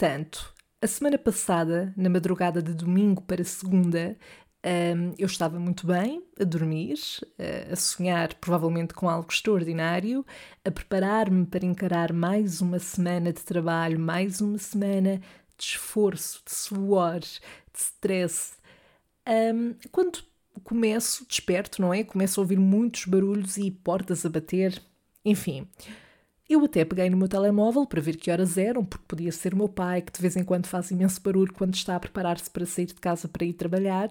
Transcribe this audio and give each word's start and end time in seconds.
Entretanto, 0.00 0.54
a 0.80 0.86
semana 0.86 1.18
passada, 1.18 1.92
na 1.94 2.08
madrugada 2.08 2.62
de 2.62 2.72
domingo 2.72 3.20
para 3.20 3.44
segunda, 3.44 4.16
um, 4.96 5.12
eu 5.18 5.26
estava 5.26 5.60
muito 5.60 5.86
bem, 5.86 6.24
a 6.40 6.44
dormir, 6.44 6.98
a 7.70 7.76
sonhar 7.76 8.32
provavelmente 8.36 8.94
com 8.94 9.10
algo 9.10 9.30
extraordinário, 9.30 10.24
a 10.64 10.70
preparar-me 10.70 11.44
para 11.44 11.66
encarar 11.66 12.14
mais 12.14 12.62
uma 12.62 12.78
semana 12.78 13.30
de 13.30 13.42
trabalho, 13.42 14.00
mais 14.00 14.40
uma 14.40 14.56
semana 14.56 15.20
de 15.58 15.64
esforço, 15.64 16.40
de 16.46 16.54
suor, 16.54 17.20
de 17.20 17.38
stress. 17.74 18.52
Um, 19.28 19.74
quando 19.92 20.20
começo, 20.64 21.26
desperto, 21.28 21.82
não 21.82 21.92
é? 21.92 22.04
Começo 22.04 22.40
a 22.40 22.42
ouvir 22.42 22.58
muitos 22.58 23.04
barulhos 23.04 23.58
e 23.58 23.70
portas 23.70 24.24
a 24.24 24.30
bater, 24.30 24.80
enfim. 25.22 25.68
Eu 26.50 26.64
até 26.64 26.84
peguei 26.84 27.08
no 27.08 27.16
meu 27.16 27.28
telemóvel 27.28 27.86
para 27.86 28.00
ver 28.00 28.16
que 28.16 28.28
horas 28.28 28.58
eram, 28.58 28.84
porque 28.84 29.04
podia 29.06 29.30
ser 29.30 29.54
meu 29.54 29.68
pai, 29.68 30.02
que 30.02 30.10
de 30.10 30.20
vez 30.20 30.34
em 30.34 30.42
quando 30.42 30.66
faz 30.66 30.90
imenso 30.90 31.22
barulho 31.22 31.54
quando 31.54 31.74
está 31.76 31.94
a 31.94 32.00
preparar-se 32.00 32.50
para 32.50 32.66
sair 32.66 32.86
de 32.86 32.94
casa 32.94 33.28
para 33.28 33.44
ir 33.44 33.52
trabalhar. 33.52 34.10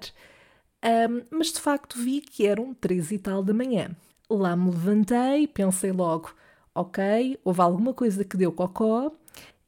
Um, 0.81 1.21
mas 1.37 1.51
de 1.51 1.59
facto 1.59 1.99
vi 1.99 2.21
que 2.21 2.47
eram 2.47 2.73
três 2.73 3.11
e 3.11 3.19
tal 3.19 3.43
da 3.43 3.53
manhã. 3.53 3.93
Lá 4.29 4.55
me 4.55 4.69
levantei, 4.71 5.47
pensei 5.47 5.91
logo, 5.91 6.33
ok, 6.73 7.37
houve 7.43 7.59
alguma 7.59 7.93
coisa 7.93 8.23
que 8.23 8.37
deu 8.37 8.53
cocó, 8.53 9.11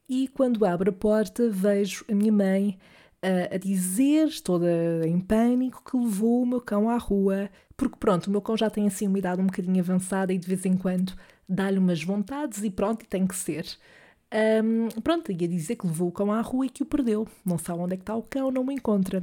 e 0.07 0.29
quando 0.29 0.63
abro 0.63 0.91
a 0.91 0.93
porta 0.93 1.49
vejo 1.49 2.05
a 2.09 2.15
minha 2.15 2.31
mãe 2.31 2.79
a 3.21 3.57
dizer, 3.57 4.41
toda 4.41 4.67
em 5.07 5.19
pânico, 5.19 5.83
que 5.83 5.95
levou 5.97 6.41
o 6.41 6.45
meu 6.45 6.59
cão 6.59 6.89
à 6.89 6.97
rua, 6.97 7.49
porque 7.77 7.95
pronto, 7.97 8.27
o 8.27 8.31
meu 8.31 8.41
cão 8.41 8.57
já 8.57 8.69
tem 8.69 8.87
assim 8.87 9.07
uma 9.07 9.19
idade 9.19 9.41
um 9.41 9.45
bocadinho 9.45 9.79
avançada 9.79 10.33
e 10.33 10.37
de 10.37 10.47
vez 10.47 10.65
em 10.65 10.75
quando 10.75 11.13
dá-lhe 11.47 11.77
umas 11.77 12.03
vontades 12.03 12.63
e 12.63 12.69
pronto, 12.69 13.03
e 13.03 13.07
tem 13.07 13.27
que 13.27 13.35
ser. 13.35 13.65
Um, 14.63 14.87
pronto, 15.01 15.31
ia 15.31 15.47
dizer 15.47 15.75
que 15.75 15.85
levou 15.85 16.07
o 16.07 16.11
cão 16.11 16.31
à 16.31 16.41
rua 16.41 16.65
e 16.65 16.69
que 16.69 16.83
o 16.83 16.85
perdeu. 16.85 17.27
Não 17.45 17.57
sabe 17.57 17.79
onde 17.79 17.93
é 17.93 17.97
que 17.97 18.03
está 18.03 18.15
o 18.15 18.23
cão, 18.23 18.49
não 18.49 18.63
me 18.63 18.73
encontra. 18.73 19.21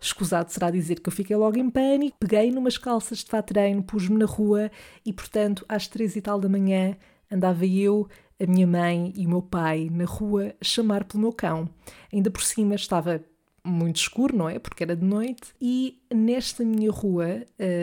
Escusado 0.00 0.50
será 0.52 0.70
dizer 0.70 1.00
que 1.00 1.08
eu 1.08 1.12
fiquei 1.12 1.34
logo 1.34 1.58
em 1.58 1.68
pânico, 1.70 2.16
peguei 2.20 2.50
numas 2.50 2.78
calças 2.78 3.18
de 3.18 3.30
fato 3.30 3.48
treino, 3.48 3.82
pus-me 3.82 4.18
na 4.18 4.26
rua 4.26 4.70
e, 5.04 5.12
portanto, 5.12 5.64
às 5.68 5.88
três 5.88 6.14
e 6.14 6.20
tal 6.20 6.38
da 6.38 6.48
manhã 6.48 6.96
andava 7.30 7.66
eu, 7.66 8.06
a 8.40 8.46
minha 8.46 8.66
mãe 8.66 9.12
e 9.16 9.26
o 9.26 9.28
meu 9.28 9.42
pai 9.42 9.88
na 9.90 10.04
rua 10.04 10.54
a 10.60 10.64
chamar 10.64 11.04
pelo 11.04 11.22
meu 11.22 11.32
cão. 11.32 11.68
Ainda 12.12 12.30
por 12.30 12.42
cima 12.42 12.74
estava 12.74 13.24
muito 13.64 13.96
escuro, 13.96 14.36
não 14.36 14.48
é? 14.48 14.58
Porque 14.58 14.82
era 14.82 14.94
de 14.94 15.04
noite. 15.04 15.54
E 15.60 15.98
nesta 16.12 16.64
minha 16.64 16.90
rua, 16.90 17.42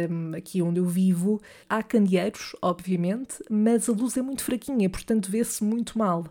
um, 0.10 0.36
aqui 0.36 0.62
onde 0.62 0.80
eu 0.80 0.86
vivo, 0.86 1.42
há 1.68 1.82
candeeiros, 1.82 2.56
obviamente, 2.62 3.44
mas 3.50 3.90
a 3.90 3.92
luz 3.92 4.16
é 4.16 4.22
muito 4.22 4.44
fraquinha, 4.44 4.90
portanto 4.90 5.32
vê-se 5.32 5.64
muito 5.64 5.98
mal. 5.98 6.26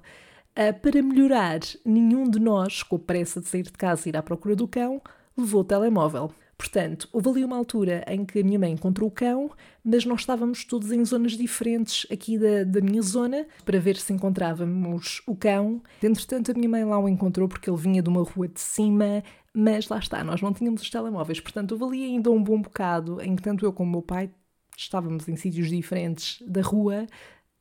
Uh, 0.51 0.79
para 0.81 1.03
melhorar, 1.03 1.61
nenhum 1.85 2.29
de 2.29 2.39
nós, 2.39 2.83
com 2.83 2.99
pressa 2.99 3.41
de 3.41 3.49
sair 3.49 3.63
de 3.63 3.73
casa 3.73 4.09
e 4.09 4.11
ir 4.11 4.17
à 4.17 4.23
procura 4.23 4.55
do 4.55 4.69
cão, 4.69 5.03
levou 5.37 5.63
o 5.63 5.65
telemóvel. 5.65 6.33
Portanto, 6.61 7.09
houve 7.11 7.31
ali 7.31 7.43
uma 7.43 7.57
altura 7.57 8.05
em 8.07 8.23
que 8.23 8.39
a 8.39 8.45
minha 8.45 8.59
mãe 8.59 8.71
encontrou 8.71 9.09
o 9.09 9.11
cão, 9.11 9.51
mas 9.83 10.05
nós 10.05 10.21
estávamos 10.21 10.63
todos 10.63 10.93
em 10.93 11.03
zonas 11.03 11.33
diferentes 11.33 12.07
aqui 12.13 12.37
da, 12.37 12.65
da 12.65 12.83
minha 12.83 13.01
zona 13.01 13.47
para 13.65 13.81
ver 13.81 13.97
se 13.97 14.13
encontrávamos 14.13 15.23
o 15.27 15.35
cão. 15.35 15.83
Entretanto, 16.03 16.51
a 16.51 16.55
minha 16.55 16.69
mãe 16.69 16.85
lá 16.85 16.99
o 16.99 17.09
encontrou 17.09 17.49
porque 17.49 17.71
ele 17.71 17.79
vinha 17.79 18.03
de 18.03 18.11
uma 18.11 18.23
rua 18.23 18.47
de 18.47 18.61
cima, 18.61 19.25
mas 19.55 19.89
lá 19.89 19.99
está, 19.99 20.23
nós 20.23 20.43
não 20.43 20.53
tínhamos 20.53 20.83
os 20.83 20.91
telemóveis. 20.91 21.41
Portanto, 21.41 21.73
houve 21.73 21.85
ali 21.85 22.05
ainda 22.05 22.31
um 22.31 22.45
bom 22.45 22.61
bocado 22.61 23.23
em 23.23 23.35
que 23.37 23.43
tanto 23.43 23.65
eu 23.65 23.73
como 23.73 23.89
o 23.89 23.93
meu 23.93 24.03
pai 24.03 24.31
estávamos 24.77 25.27
em 25.29 25.37
sítios 25.37 25.71
diferentes 25.71 26.47
da 26.47 26.61
rua 26.61 27.07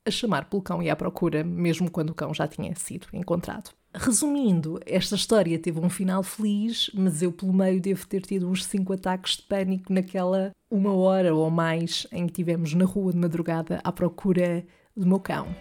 a 0.05 0.11
chamar 0.11 0.49
pelo 0.49 0.61
cão 0.61 0.83
e 0.83 0.89
à 0.89 0.95
procura, 0.97 1.41
mesmo 1.41 1.89
quando 1.89 2.09
o 2.09 2.13
cão 2.13 2.33
já 2.33 2.49
tinha 2.49 2.75
sido 2.75 3.07
encontrado. 3.13 3.71
Resumindo, 4.01 4.79
esta 4.85 5.15
história 5.15 5.59
teve 5.59 5.77
um 5.77 5.89
final 5.89 6.23
feliz, 6.23 6.89
mas 6.93 7.21
eu 7.21 7.33
pelo 7.33 7.51
meio 7.51 7.81
devo 7.81 8.07
ter 8.07 8.21
tido 8.21 8.49
uns 8.49 8.63
cinco 8.63 8.93
ataques 8.93 9.35
de 9.35 9.43
pânico 9.43 9.91
naquela 9.91 10.51
uma 10.71 10.93
hora 10.93 11.35
ou 11.35 11.51
mais 11.51 12.07
em 12.09 12.25
que 12.25 12.31
estivemos 12.31 12.73
na 12.73 12.85
rua 12.85 13.11
de 13.11 13.17
madrugada 13.17 13.81
à 13.83 13.91
procura 13.91 14.65
do 14.95 15.05
meu 15.05 15.19
cão. 15.19 15.53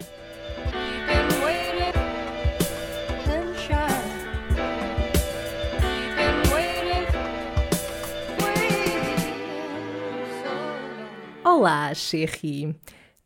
Olá, 11.45 11.93
Sherry! 11.93 12.73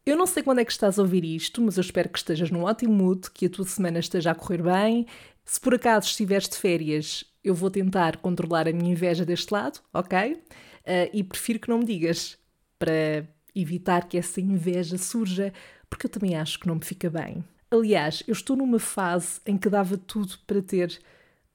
Eu 0.04 0.16
não 0.16 0.26
sei 0.26 0.42
quando 0.42 0.58
é 0.58 0.64
que 0.64 0.72
estás 0.72 0.98
a 0.98 1.02
ouvir 1.02 1.24
isto, 1.24 1.62
mas 1.62 1.76
eu 1.76 1.80
espero 1.80 2.08
que 2.08 2.18
estejas 2.18 2.50
num 2.50 2.64
ótimo 2.64 2.92
mood, 2.92 3.30
que 3.30 3.46
a 3.46 3.50
tua 3.50 3.64
semana 3.64 4.00
esteja 4.00 4.32
a 4.32 4.34
correr 4.34 4.60
bem. 4.60 5.06
Se 5.44 5.60
por 5.60 5.74
acaso 5.74 6.08
estiveres 6.08 6.48
de 6.48 6.56
férias, 6.56 7.24
eu 7.44 7.54
vou 7.54 7.70
tentar 7.70 8.16
controlar 8.16 8.66
a 8.66 8.72
minha 8.72 8.91
inveja 8.91 9.24
deste 9.24 9.52
lado, 9.52 9.80
ok? 9.94 10.34
Uh, 10.34 10.38
e 11.12 11.22
prefiro 11.22 11.60
que 11.60 11.68
não 11.68 11.78
me 11.78 11.84
digas, 11.84 12.36
para 12.80 13.28
evitar 13.54 14.08
que 14.08 14.18
essa 14.18 14.41
inveja 14.41 14.98
surja, 14.98 15.52
porque 15.88 16.06
eu 16.06 16.10
também 16.10 16.34
acho 16.34 16.58
que 16.58 16.66
não 16.66 16.74
me 16.74 16.84
fica 16.84 17.08
bem. 17.08 17.44
Aliás, 17.70 18.24
eu 18.26 18.32
estou 18.32 18.56
numa 18.56 18.80
fase 18.80 19.41
em 19.46 19.56
que 19.56 19.68
dava 19.68 19.96
tudo 19.96 20.36
para 20.48 20.60
ter 20.60 20.98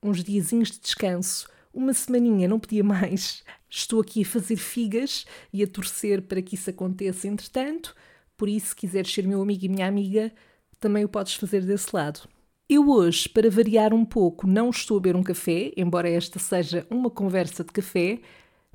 uns 0.02 0.24
diazinhos 0.24 0.72
de 0.72 0.80
descanso, 0.80 1.50
uma 1.74 1.94
semaninha, 1.94 2.48
não 2.48 2.60
podia 2.60 2.84
mais. 2.84 3.44
Estou 3.70 4.00
aqui 4.00 4.22
a 4.22 4.26
fazer 4.26 4.56
figas 4.56 5.26
e 5.52 5.62
a 5.62 5.68
torcer 5.68 6.22
para 6.22 6.42
que 6.42 6.56
isso 6.56 6.70
aconteça 6.70 7.28
entretanto. 7.28 7.94
Por 8.38 8.48
isso, 8.48 8.68
se 8.68 8.76
quiseres 8.76 9.12
ser 9.12 9.28
meu 9.28 9.42
amigo 9.42 9.66
e 9.66 9.70
minha 9.70 9.88
amiga, 9.88 10.32
também 10.80 11.04
o 11.04 11.10
podes 11.10 11.34
fazer 11.34 11.66
desse 11.66 11.94
lado. 11.96 12.22
Eu 12.70 12.90
hoje, 12.90 13.28
para 13.28 13.50
variar 13.50 13.94
um 13.94 14.06
pouco, 14.06 14.46
não 14.46 14.70
estou 14.70 14.98
a 14.98 15.00
beber 15.00 15.18
um 15.18 15.24
café, 15.24 15.72
embora 15.76 16.10
esta 16.10 16.38
seja 16.38 16.86
uma 16.90 17.10
conversa 17.10 17.64
de 17.64 17.72
café, 17.72 18.20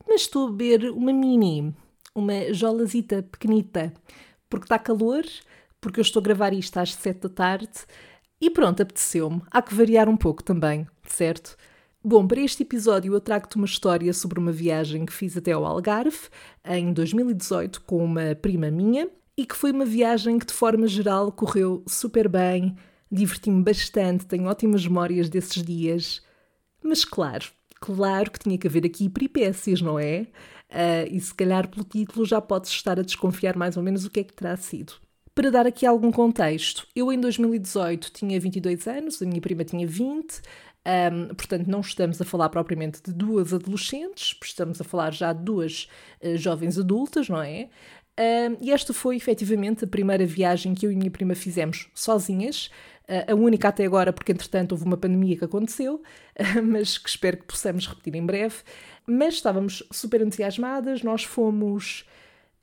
mas 0.08 0.22
estou 0.22 0.48
a 0.48 0.50
beber 0.50 0.90
uma 0.90 1.12
mini, 1.12 1.74
uma 2.14 2.52
jolazita 2.52 3.22
pequenita, 3.22 3.92
porque 4.48 4.64
está 4.64 4.78
calor, 4.78 5.24
porque 5.80 6.00
eu 6.00 6.02
estou 6.02 6.20
a 6.20 6.24
gravar 6.24 6.52
isto 6.52 6.76
às 6.78 6.94
sete 6.94 7.20
da 7.20 7.28
tarde 7.28 7.86
e 8.40 8.50
pronto, 8.50 8.82
apeteceu-me. 8.82 9.42
Há 9.50 9.62
que 9.62 9.74
variar 9.74 10.08
um 10.08 10.16
pouco 10.16 10.42
também, 10.42 10.86
certo? 11.06 11.56
Bom, 12.02 12.26
para 12.26 12.40
este 12.40 12.64
episódio 12.64 13.14
eu 13.14 13.20
trago-te 13.20 13.56
uma 13.56 13.66
história 13.66 14.12
sobre 14.12 14.40
uma 14.40 14.50
viagem 14.50 15.06
que 15.06 15.12
fiz 15.12 15.36
até 15.36 15.52
ao 15.52 15.64
Algarve 15.64 16.18
em 16.64 16.92
2018 16.92 17.82
com 17.82 18.04
uma 18.04 18.34
prima 18.34 18.70
minha 18.70 19.08
e 19.36 19.46
que 19.46 19.56
foi 19.56 19.72
uma 19.72 19.84
viagem 19.84 20.38
que, 20.38 20.46
de 20.46 20.52
forma 20.52 20.86
geral, 20.86 21.32
correu 21.32 21.82
super 21.86 22.28
bem, 22.28 22.76
diverti-me 23.10 23.62
bastante, 23.62 24.26
tenho 24.26 24.48
ótimas 24.48 24.86
memórias 24.86 25.28
desses 25.28 25.62
dias. 25.62 26.22
Mas, 26.82 27.04
claro, 27.04 27.46
claro 27.80 28.30
que 28.30 28.38
tinha 28.38 28.58
que 28.58 28.66
haver 28.66 28.84
aqui 28.86 29.08
peripécias, 29.08 29.80
não 29.80 29.98
é? 29.98 30.26
Uh, 30.70 31.06
e 31.10 31.20
se 31.20 31.34
calhar 31.34 31.68
pelo 31.68 31.84
título 31.84 32.24
já 32.24 32.40
podes 32.40 32.70
estar 32.70 32.98
a 32.98 33.02
desconfiar 33.02 33.56
mais 33.56 33.76
ou 33.76 33.82
menos 33.82 34.04
o 34.04 34.10
que 34.10 34.20
é 34.20 34.24
que 34.24 34.32
terá 34.32 34.56
sido. 34.56 34.94
Para 35.34 35.50
dar 35.50 35.66
aqui 35.66 35.86
algum 35.86 36.10
contexto, 36.10 36.86
eu 36.94 37.10
em 37.10 37.18
2018 37.18 38.10
tinha 38.12 38.38
22 38.38 38.86
anos, 38.86 39.22
a 39.22 39.26
minha 39.26 39.40
prima 39.40 39.64
tinha 39.64 39.86
20, 39.86 40.42
um, 40.84 41.34
portanto, 41.34 41.68
não 41.68 41.80
estamos 41.80 42.20
a 42.20 42.24
falar 42.24 42.48
propriamente 42.48 43.00
de 43.02 43.12
duas 43.12 43.54
adolescentes, 43.54 44.36
estamos 44.42 44.80
a 44.80 44.84
falar 44.84 45.12
já 45.12 45.32
de 45.32 45.42
duas 45.42 45.88
uh, 46.22 46.36
jovens 46.36 46.78
adultas, 46.78 47.28
não 47.28 47.40
é? 47.40 47.68
Uh, 48.18 48.58
e 48.60 48.70
esta 48.70 48.92
foi 48.92 49.16
efetivamente 49.16 49.84
a 49.84 49.88
primeira 49.88 50.26
viagem 50.26 50.74
que 50.74 50.86
eu 50.86 50.92
e 50.92 50.96
minha 50.96 51.10
prima 51.10 51.34
fizemos 51.34 51.88
sozinhas, 51.94 52.70
uh, 53.08 53.32
a 53.32 53.34
única 53.34 53.68
até 53.68 53.86
agora, 53.86 54.12
porque 54.12 54.32
entretanto 54.32 54.72
houve 54.72 54.84
uma 54.84 54.98
pandemia 54.98 55.36
que 55.36 55.44
aconteceu, 55.44 55.96
uh, 55.96 56.62
mas 56.62 56.98
que 56.98 57.08
espero 57.08 57.38
que 57.38 57.44
possamos 57.44 57.86
repetir 57.86 58.14
em 58.14 58.24
breve. 58.24 58.56
Mas 59.06 59.34
estávamos 59.34 59.82
super 59.90 60.20
entusiasmadas, 60.20 61.02
nós 61.02 61.24
fomos. 61.24 62.06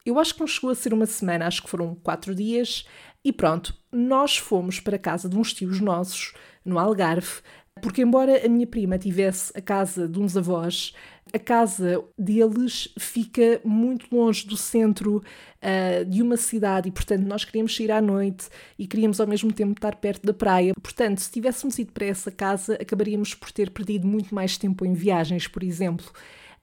Eu 0.05 0.17
acho 0.19 0.33
que 0.33 0.39
não 0.39 0.47
chegou 0.47 0.69
a 0.69 0.75
ser 0.75 0.93
uma 0.93 1.05
semana, 1.05 1.47
acho 1.47 1.61
que 1.61 1.69
foram 1.69 1.93
quatro 1.95 2.33
dias, 2.33 2.85
e 3.23 3.33
pronto, 3.33 3.75
nós 3.91 4.37
fomos 4.37 4.79
para 4.79 4.95
a 4.95 4.99
casa 4.99 5.27
de 5.27 5.35
uns 5.35 5.53
tios 5.53 5.81
nossos, 5.81 6.33
no 6.63 6.79
Algarve, 6.79 7.41
porque, 7.81 8.01
embora 8.01 8.45
a 8.45 8.49
minha 8.49 8.67
prima 8.67 8.97
tivesse 8.97 9.51
a 9.55 9.61
casa 9.61 10.07
de 10.07 10.19
uns 10.19 10.35
avós, 10.35 10.93
a 11.33 11.39
casa 11.39 12.03
deles 12.17 12.89
fica 12.97 13.61
muito 13.63 14.13
longe 14.13 14.45
do 14.47 14.57
centro 14.57 15.17
uh, 15.17 16.05
de 16.05 16.21
uma 16.21 16.37
cidade 16.37 16.89
e, 16.89 16.91
portanto, 16.91 17.23
nós 17.23 17.45
queríamos 17.45 17.75
sair 17.75 17.91
à 17.91 18.01
noite 18.01 18.49
e 18.77 18.87
queríamos 18.87 19.19
ao 19.19 19.27
mesmo 19.27 19.51
tempo 19.51 19.73
estar 19.73 19.95
perto 19.95 20.25
da 20.25 20.33
praia. 20.33 20.73
Portanto, 20.81 21.19
se 21.19 21.31
tivéssemos 21.31 21.77
ido 21.77 21.91
para 21.91 22.05
essa 22.05 22.31
casa, 22.31 22.75
acabaríamos 22.75 23.33
por 23.33 23.51
ter 23.51 23.69
perdido 23.69 24.07
muito 24.07 24.33
mais 24.33 24.57
tempo 24.57 24.85
em 24.85 24.93
viagens, 24.93 25.47
por 25.47 25.63
exemplo. 25.63 26.11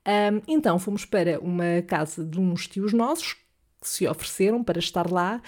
Um, 0.07 0.41
então, 0.47 0.79
fomos 0.79 1.05
para 1.05 1.41
uma 1.41 1.83
casa 1.87 2.25
de 2.25 2.39
uns 2.39 2.67
tios 2.67 2.93
nossos 2.93 3.35
que 3.35 3.89
se 3.89 4.07
ofereceram 4.07 4.63
para 4.63 4.79
estar 4.79 5.11
lá, 5.11 5.43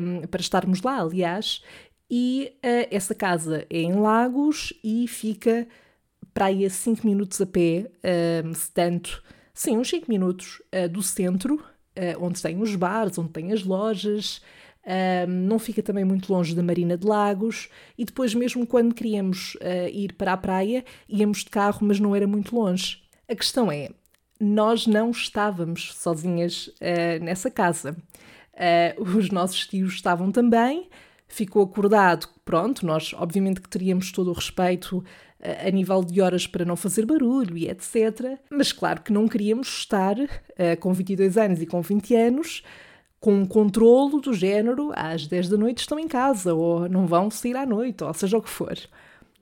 um, 0.00 0.26
para 0.26 0.40
estarmos 0.40 0.82
lá, 0.82 1.00
aliás, 1.00 1.62
e 2.10 2.52
uh, 2.56 2.88
essa 2.90 3.14
casa 3.14 3.66
é 3.70 3.80
em 3.80 3.92
Lagos 3.92 4.72
e 4.82 5.06
fica 5.06 5.66
para 6.34 6.46
aí 6.46 6.64
a 6.64 6.70
5 6.70 7.06
minutos 7.06 7.40
a 7.40 7.46
pé, 7.46 7.90
uh, 8.04 8.54
se 8.54 8.70
tanto, 8.72 9.22
sim, 9.54 9.76
uns 9.76 9.88
5 9.88 10.06
minutos 10.08 10.62
uh, 10.74 10.88
do 10.88 11.02
centro, 11.02 11.54
uh, 11.54 12.24
onde 12.24 12.42
tem 12.42 12.60
os 12.60 12.74
bares, 12.74 13.18
onde 13.18 13.30
tem 13.30 13.52
as 13.52 13.62
lojas, 13.62 14.40
não 15.28 15.58
fica 15.58 15.82
também 15.82 16.04
muito 16.04 16.32
longe 16.32 16.54
da 16.54 16.62
Marina 16.62 16.96
de 16.96 17.06
Lagos 17.06 17.68
e 17.98 18.04
depois, 18.04 18.34
mesmo 18.34 18.66
quando 18.66 18.94
queríamos 18.94 19.54
uh, 19.56 19.88
ir 19.92 20.14
para 20.14 20.32
a 20.32 20.36
praia, 20.36 20.84
íamos 21.08 21.44
de 21.44 21.50
carro, 21.50 21.86
mas 21.86 22.00
não 22.00 22.16
era 22.16 22.26
muito 22.26 22.56
longe. 22.56 23.02
A 23.28 23.36
questão 23.36 23.70
é, 23.70 23.90
nós 24.40 24.86
não 24.86 25.10
estávamos 25.10 25.92
sozinhas 25.94 26.68
uh, 26.68 27.22
nessa 27.22 27.50
casa. 27.50 27.94
Uh, 28.54 29.02
os 29.02 29.30
nossos 29.30 29.66
tios 29.66 29.94
estavam 29.94 30.32
também, 30.32 30.88
ficou 31.34 31.62
acordado, 31.62 32.28
pronto, 32.44 32.84
nós 32.84 33.14
obviamente 33.16 33.60
que 33.60 33.68
teríamos 33.68 34.12
todo 34.12 34.30
o 34.30 34.34
respeito 34.34 34.98
uh, 34.98 35.04
a 35.66 35.70
nível 35.70 36.04
de 36.04 36.20
horas 36.20 36.46
para 36.46 36.64
não 36.64 36.76
fazer 36.76 37.06
barulho 37.06 37.56
e 37.56 37.68
etc. 37.68 38.38
Mas 38.50 38.72
claro 38.72 39.02
que 39.02 39.12
não 39.12 39.26
queríamos 39.26 39.68
estar 39.68 40.16
com 40.80 40.92
22 40.92 41.38
anos 41.38 41.62
e 41.62 41.66
com 41.66 41.80
20 41.80 42.14
anos 42.14 42.62
com 43.20 43.34
um 43.34 43.44
controlo 43.44 44.18
do 44.18 44.32
género 44.32 44.90
às 44.96 45.26
10 45.26 45.50
da 45.50 45.56
noite 45.58 45.80
estão 45.80 45.98
em 45.98 46.08
casa 46.08 46.54
ou 46.54 46.88
não 46.88 47.06
vão 47.06 47.30
sair 47.30 47.54
à 47.56 47.66
noite, 47.66 48.02
ou 48.02 48.14
seja 48.14 48.38
o 48.38 48.42
que 48.42 48.48
for. 48.48 48.76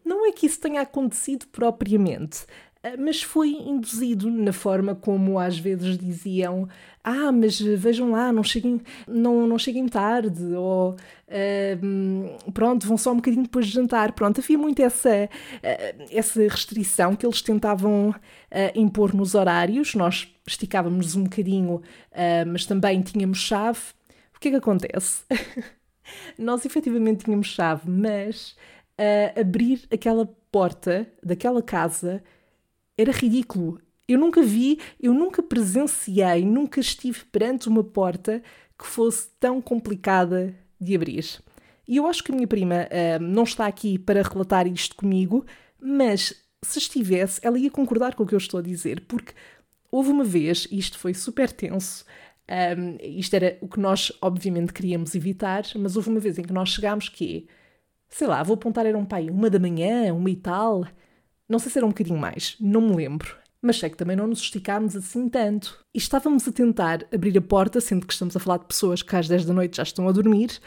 Não 0.04 0.26
é 0.26 0.32
que 0.32 0.46
isso 0.46 0.60
tenha 0.60 0.80
acontecido 0.80 1.46
propriamente, 1.46 2.44
eh, 2.82 2.96
mas 2.96 3.22
foi 3.22 3.50
induzido 3.50 4.28
na 4.30 4.52
forma 4.52 4.94
como 4.96 5.38
às 5.38 5.56
vezes 5.58 5.96
diziam 5.96 6.68
ah, 7.10 7.32
mas 7.32 7.58
vejam 7.58 8.10
lá, 8.10 8.30
não 8.30 8.44
cheguem, 8.44 8.82
não, 9.06 9.46
não 9.46 9.58
cheguem 9.58 9.88
tarde, 9.88 10.44
ou 10.54 10.90
uh, 10.92 12.52
pronto, 12.52 12.86
vão 12.86 12.98
só 12.98 13.12
um 13.12 13.16
bocadinho 13.16 13.44
depois 13.44 13.66
de 13.66 13.72
jantar. 13.72 14.12
Pronto, 14.12 14.40
havia 14.40 14.58
muito 14.58 14.82
essa, 14.82 15.08
uh, 15.08 16.06
essa 16.10 16.42
restrição 16.42 17.16
que 17.16 17.24
eles 17.24 17.40
tentavam 17.40 18.10
uh, 18.10 18.14
impor 18.74 19.14
nos 19.14 19.34
horários. 19.34 19.94
Nós 19.94 20.28
esticávamos 20.46 21.16
um 21.16 21.24
bocadinho, 21.24 21.80
mas 22.46 22.66
também 22.66 23.00
tínhamos 23.00 23.38
chave. 23.38 23.80
O 24.34 24.40
que 24.40 24.48
é 24.48 24.50
que 24.52 24.56
acontece? 24.56 25.24
Nós 26.38 26.64
efetivamente 26.64 27.24
tínhamos 27.24 27.48
chave, 27.48 27.90
mas 27.90 28.56
abrir 29.38 29.86
aquela 29.92 30.26
porta 30.50 31.06
daquela 31.22 31.62
casa 31.62 32.22
era 32.96 33.12
ridículo. 33.12 33.78
Eu 34.08 34.18
nunca 34.18 34.42
vi, 34.42 34.80
eu 34.98 35.12
nunca 35.12 35.42
presenciei, 35.42 36.42
nunca 36.42 36.80
estive 36.80 37.24
perante 37.26 37.68
uma 37.68 37.84
porta 37.84 38.42
que 38.78 38.86
fosse 38.86 39.28
tão 39.38 39.60
complicada 39.60 40.54
de 40.80 40.94
abrir. 40.94 41.42
E 41.86 41.96
eu 41.96 42.06
acho 42.06 42.24
que 42.24 42.32
a 42.32 42.34
minha 42.34 42.46
prima 42.46 42.86
uh, 42.86 43.22
não 43.22 43.42
está 43.42 43.66
aqui 43.66 43.98
para 43.98 44.22
relatar 44.22 44.66
isto 44.66 44.96
comigo, 44.96 45.44
mas 45.80 46.34
se 46.62 46.78
estivesse, 46.78 47.40
ela 47.42 47.58
ia 47.58 47.70
concordar 47.70 48.14
com 48.14 48.22
o 48.22 48.26
que 48.26 48.34
eu 48.34 48.38
estou 48.38 48.60
a 48.60 48.62
dizer, 48.62 49.04
porque 49.06 49.32
houve 49.90 50.10
uma 50.10 50.24
vez, 50.24 50.66
isto 50.70 50.98
foi 50.98 51.14
super 51.14 51.50
tenso, 51.50 52.04
um, 52.48 52.52
ehm, 52.52 52.96
isto 53.18 53.34
era 53.34 53.58
o 53.60 53.68
que 53.68 53.80
nós 53.80 54.12
obviamente 54.20 54.72
queríamos 54.72 55.14
evitar, 55.14 55.64
mas 55.76 55.96
houve 55.96 56.10
uma 56.10 56.20
vez 56.20 56.38
em 56.38 56.42
que 56.42 56.52
nós 56.52 56.70
chegámos 56.70 57.08
que, 57.08 57.46
sei 58.08 58.26
lá, 58.26 58.42
vou 58.42 58.54
apontar, 58.54 58.86
era 58.86 58.98
um 58.98 59.04
pai, 59.04 59.30
uma 59.30 59.48
da 59.50 59.58
manhã, 59.58 60.12
uma 60.14 60.30
e 60.30 60.36
tal, 60.36 60.86
não 61.48 61.58
sei 61.58 61.70
se 61.70 61.78
era 61.78 61.86
um 61.86 61.90
bocadinho 61.90 62.18
mais, 62.18 62.56
não 62.60 62.80
me 62.82 62.96
lembro. 62.96 63.36
Mas 63.60 63.78
sei 63.78 63.90
que 63.90 63.96
também 63.96 64.16
não 64.16 64.26
nos 64.26 64.40
esticámos 64.40 64.94
assim 64.94 65.28
tanto. 65.28 65.78
E 65.94 65.98
estávamos 65.98 66.46
a 66.46 66.52
tentar 66.52 67.04
abrir 67.12 67.36
a 67.36 67.40
porta, 67.40 67.80
sendo 67.80 68.06
que 68.06 68.12
estamos 68.12 68.36
a 68.36 68.40
falar 68.40 68.58
de 68.58 68.66
pessoas 68.66 69.02
que 69.02 69.16
às 69.16 69.26
10 69.26 69.46
da 69.46 69.52
noite 69.52 69.78
já 69.78 69.82
estão 69.82 70.08
a 70.08 70.12
dormir. 70.12 70.60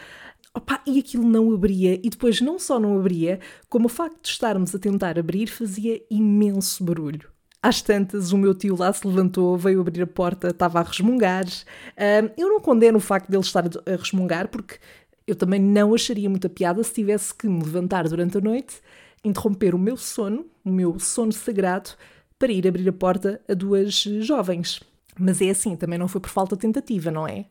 Opa, 0.53 0.81
e 0.85 0.99
aquilo 0.99 1.23
não 1.23 1.53
abria, 1.53 1.93
e 2.03 2.09
depois 2.09 2.41
não 2.41 2.59
só 2.59 2.77
não 2.77 2.99
abria, 2.99 3.39
como 3.69 3.85
o 3.85 3.89
facto 3.89 4.21
de 4.21 4.27
estarmos 4.27 4.75
a 4.75 4.79
tentar 4.79 5.17
abrir 5.17 5.47
fazia 5.47 6.01
imenso 6.11 6.83
barulho. 6.83 7.29
Às 7.63 7.81
tantas, 7.81 8.33
o 8.33 8.37
meu 8.37 8.53
tio 8.53 8.75
lá 8.75 8.91
se 8.91 9.07
levantou, 9.07 9.57
veio 9.57 9.79
abrir 9.79 10.01
a 10.01 10.07
porta, 10.07 10.49
estava 10.49 10.79
a 10.79 10.83
resmungar. 10.83 11.45
Eu 12.35 12.49
não 12.49 12.59
condeno 12.59 12.97
o 12.97 13.01
facto 13.01 13.29
dele 13.29 13.43
estar 13.43 13.63
a 13.65 13.95
resmungar, 13.95 14.49
porque 14.49 14.77
eu 15.25 15.35
também 15.35 15.61
não 15.61 15.93
acharia 15.93 16.29
muita 16.29 16.49
piada 16.49 16.83
se 16.83 16.93
tivesse 16.93 17.33
que 17.33 17.47
me 17.47 17.63
levantar 17.63 18.09
durante 18.09 18.37
a 18.37 18.41
noite 18.41 18.81
interromper 19.23 19.75
o 19.75 19.79
meu 19.79 19.95
sono, 19.95 20.45
o 20.65 20.71
meu 20.71 20.99
sono 20.99 21.31
sagrado, 21.31 21.91
para 22.41 22.51
ir 22.51 22.67
abrir 22.67 22.89
a 22.89 22.91
porta 22.91 23.39
a 23.47 23.53
duas 23.53 23.93
jovens. 23.93 24.79
Mas 25.15 25.39
é 25.41 25.51
assim, 25.51 25.75
também 25.75 25.99
não 25.99 26.07
foi 26.07 26.19
por 26.19 26.31
falta 26.31 26.55
de 26.55 26.63
tentativa, 26.63 27.11
não 27.11 27.27
é? 27.27 27.45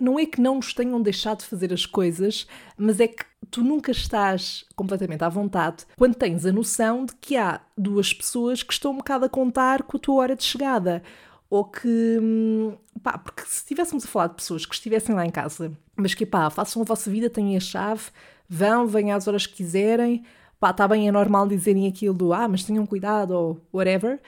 Não 0.00 0.20
é 0.20 0.24
que 0.24 0.40
não 0.40 0.54
nos 0.56 0.72
tenham 0.72 1.02
deixado 1.02 1.40
de 1.40 1.46
fazer 1.46 1.72
as 1.72 1.84
coisas, 1.84 2.46
mas 2.78 3.00
é 3.00 3.08
que 3.08 3.24
tu 3.50 3.64
nunca 3.64 3.90
estás 3.90 4.64
completamente 4.76 5.24
à 5.24 5.28
vontade 5.28 5.84
quando 5.98 6.14
tens 6.14 6.46
a 6.46 6.52
noção 6.52 7.06
de 7.06 7.16
que 7.16 7.36
há 7.36 7.60
duas 7.76 8.12
pessoas 8.12 8.62
que 8.62 8.72
estão 8.72 8.92
um 8.92 8.98
bocado 8.98 9.24
a 9.24 9.28
contar 9.28 9.82
com 9.82 9.96
a 9.96 10.00
tua 10.00 10.14
hora 10.14 10.36
de 10.36 10.44
chegada. 10.44 11.02
Ou 11.50 11.64
que, 11.64 12.18
hum, 12.22 12.76
pá, 13.02 13.18
porque 13.18 13.42
se 13.42 13.56
estivéssemos 13.56 14.04
a 14.04 14.08
falar 14.08 14.28
de 14.28 14.34
pessoas 14.36 14.64
que 14.64 14.74
estivessem 14.76 15.12
lá 15.12 15.26
em 15.26 15.30
casa, 15.30 15.72
mas 15.96 16.14
que, 16.14 16.24
pá, 16.24 16.50
façam 16.50 16.82
a 16.82 16.84
vossa 16.84 17.10
vida, 17.10 17.28
têm 17.28 17.56
a 17.56 17.60
chave, 17.60 18.10
vão, 18.48 18.86
venham 18.86 19.16
às 19.16 19.26
horas 19.26 19.44
que 19.44 19.54
quiserem, 19.54 20.24
pá, 20.60 20.70
está 20.70 20.88
bem, 20.88 21.08
é 21.08 21.12
normal 21.12 21.46
dizerem 21.48 21.86
aquilo 21.86 22.14
do 22.14 22.32
ah, 22.32 22.48
mas 22.48 22.64
tenham 22.64 22.86
cuidado 22.86 23.32
ou 23.32 23.60
whatever, 23.72 24.20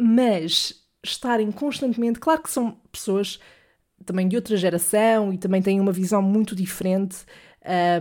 mas 0.00 0.82
estarem 1.04 1.50
constantemente, 1.52 2.18
claro 2.18 2.42
que 2.42 2.50
são 2.50 2.78
pessoas 2.90 3.38
também 4.04 4.28
de 4.28 4.36
outra 4.36 4.56
geração 4.56 5.32
e 5.32 5.38
também 5.38 5.62
têm 5.62 5.80
uma 5.80 5.92
visão 5.92 6.22
muito 6.22 6.54
diferente 6.54 7.24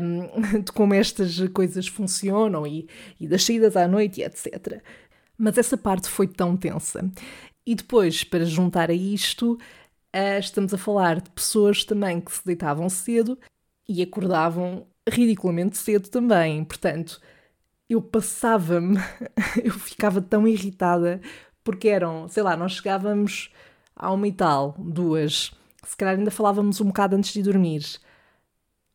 um, 0.01 0.59
de 0.63 0.71
como 0.71 0.93
estas 0.93 1.39
coisas 1.49 1.87
funcionam 1.87 2.67
e, 2.67 2.87
e 3.19 3.27
das 3.27 3.43
saídas 3.43 3.75
à 3.75 3.87
noite 3.87 4.21
e 4.21 4.23
etc. 4.23 4.81
Mas 5.37 5.57
essa 5.57 5.77
parte 5.77 6.09
foi 6.09 6.27
tão 6.27 6.55
tensa. 6.55 7.09
E 7.65 7.75
depois, 7.75 8.23
para 8.23 8.45
juntar 8.45 8.89
a 8.89 8.93
isto, 8.93 9.53
uh, 9.53 10.39
estamos 10.39 10.73
a 10.73 10.77
falar 10.77 11.21
de 11.21 11.29
pessoas 11.31 11.83
também 11.85 12.19
que 12.19 12.31
se 12.31 12.45
deitavam 12.45 12.89
cedo 12.89 13.39
e 13.87 14.01
acordavam 14.01 14.85
ridiculamente 15.09 15.77
cedo 15.77 16.09
também. 16.09 16.63
Portanto, 16.63 17.21
eu 17.93 18.01
passava-me, 18.01 18.97
eu 19.63 19.73
ficava 19.73 20.21
tão 20.21 20.47
irritada, 20.47 21.21
porque 21.63 21.87
eram, 21.87 22.27
sei 22.27 22.43
lá, 22.43 22.57
nós 22.57 22.73
chegávamos 22.73 23.51
a 23.95 24.11
uma 24.11 24.27
e 24.27 24.31
tal, 24.31 24.75
duas, 24.77 25.51
se 25.83 25.95
calhar 25.95 26.17
ainda 26.17 26.31
falávamos 26.31 26.81
um 26.81 26.85
bocado 26.85 27.15
antes 27.15 27.33
de 27.33 27.43
dormir. 27.43 27.83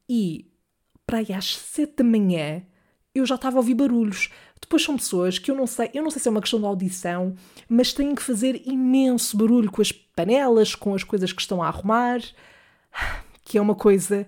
E 0.08 0.50
para 1.06 1.18
aí 1.18 1.32
às 1.32 1.56
sete 1.56 1.96
da 1.96 2.04
manhã 2.04 2.62
eu 3.14 3.24
já 3.24 3.34
estava 3.36 3.56
a 3.56 3.60
ouvir 3.60 3.74
barulhos. 3.74 4.30
Depois 4.60 4.82
são 4.82 4.96
pessoas 4.96 5.38
que 5.38 5.50
eu 5.50 5.54
não 5.54 5.66
sei, 5.66 5.90
eu 5.94 6.02
não 6.02 6.10
sei 6.10 6.20
se 6.20 6.28
é 6.28 6.30
uma 6.30 6.40
questão 6.40 6.60
de 6.60 6.66
audição, 6.66 7.34
mas 7.68 7.92
têm 7.92 8.14
que 8.14 8.22
fazer 8.22 8.62
imenso 8.66 9.36
barulho 9.36 9.70
com 9.70 9.80
as 9.80 9.92
panelas, 9.92 10.74
com 10.74 10.94
as 10.94 11.04
coisas 11.04 11.32
que 11.32 11.40
estão 11.40 11.62
a 11.62 11.68
arrumar, 11.68 12.20
que 13.44 13.58
é 13.58 13.60
uma 13.60 13.74
coisa 13.74 14.26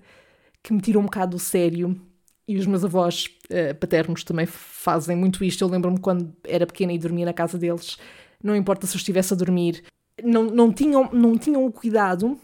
que 0.62 0.72
me 0.72 0.80
tira 0.80 0.98
um 0.98 1.04
bocado 1.04 1.32
do 1.32 1.38
sério 1.38 2.00
e 2.50 2.58
os 2.58 2.66
meus 2.66 2.84
avós 2.84 3.26
uh, 3.48 3.74
paternos 3.76 4.24
também 4.24 4.44
fazem 4.44 5.16
muito 5.16 5.44
isto. 5.44 5.62
Eu 5.62 5.68
lembro-me 5.68 6.00
quando 6.00 6.34
era 6.44 6.66
pequena 6.66 6.92
e 6.92 6.98
dormia 6.98 7.24
na 7.24 7.32
casa 7.32 7.56
deles, 7.56 7.96
não 8.42 8.56
importa 8.56 8.88
se 8.88 8.96
eu 8.96 8.98
estivesse 8.98 9.32
a 9.32 9.36
dormir, 9.36 9.84
não, 10.22 10.44
não, 10.44 10.72
tinham, 10.72 11.08
não 11.12 11.38
tinham 11.38 11.64
o 11.64 11.70
cuidado, 11.70 12.36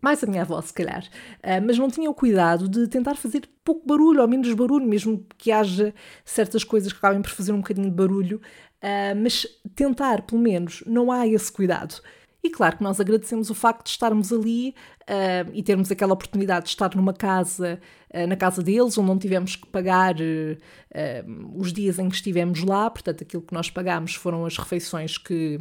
mais 0.00 0.24
a 0.24 0.26
minha 0.26 0.40
avó 0.40 0.58
se 0.62 0.72
calhar, 0.72 1.04
uh, 1.04 1.62
mas 1.66 1.76
não 1.76 1.90
tinham 1.90 2.10
o 2.10 2.14
cuidado 2.14 2.66
de 2.66 2.88
tentar 2.88 3.16
fazer 3.16 3.46
pouco 3.62 3.86
barulho, 3.86 4.22
ou 4.22 4.28
menos 4.28 4.50
barulho, 4.54 4.86
mesmo 4.86 5.22
que 5.36 5.52
haja 5.52 5.92
certas 6.24 6.64
coisas 6.64 6.90
que 6.90 6.98
acabem 6.98 7.20
por 7.20 7.30
fazer 7.30 7.52
um 7.52 7.58
bocadinho 7.58 7.90
de 7.90 7.94
barulho, 7.94 8.40
uh, 8.82 9.20
mas 9.22 9.46
tentar, 9.74 10.22
pelo 10.22 10.40
menos, 10.40 10.82
não 10.86 11.12
há 11.12 11.26
esse 11.26 11.52
cuidado. 11.52 12.00
E 12.46 12.50
claro 12.50 12.76
que 12.76 12.82
nós 12.84 13.00
agradecemos 13.00 13.50
o 13.50 13.54
facto 13.56 13.82
de 13.86 13.90
estarmos 13.90 14.32
ali 14.32 14.72
uh, 15.02 15.50
e 15.52 15.64
termos 15.64 15.90
aquela 15.90 16.14
oportunidade 16.14 16.66
de 16.66 16.68
estar 16.70 16.94
numa 16.94 17.12
casa, 17.12 17.80
uh, 18.14 18.26
na 18.28 18.36
casa 18.36 18.62
deles, 18.62 18.96
onde 18.96 19.08
não 19.08 19.18
tivemos 19.18 19.56
que 19.56 19.66
pagar 19.66 20.14
uh, 20.14 21.56
os 21.56 21.72
dias 21.72 21.98
em 21.98 22.08
que 22.08 22.14
estivemos 22.14 22.62
lá, 22.62 22.88
portanto, 22.88 23.24
aquilo 23.24 23.42
que 23.42 23.52
nós 23.52 23.68
pagámos 23.68 24.14
foram 24.14 24.46
as 24.46 24.56
refeições 24.56 25.18
que, 25.18 25.58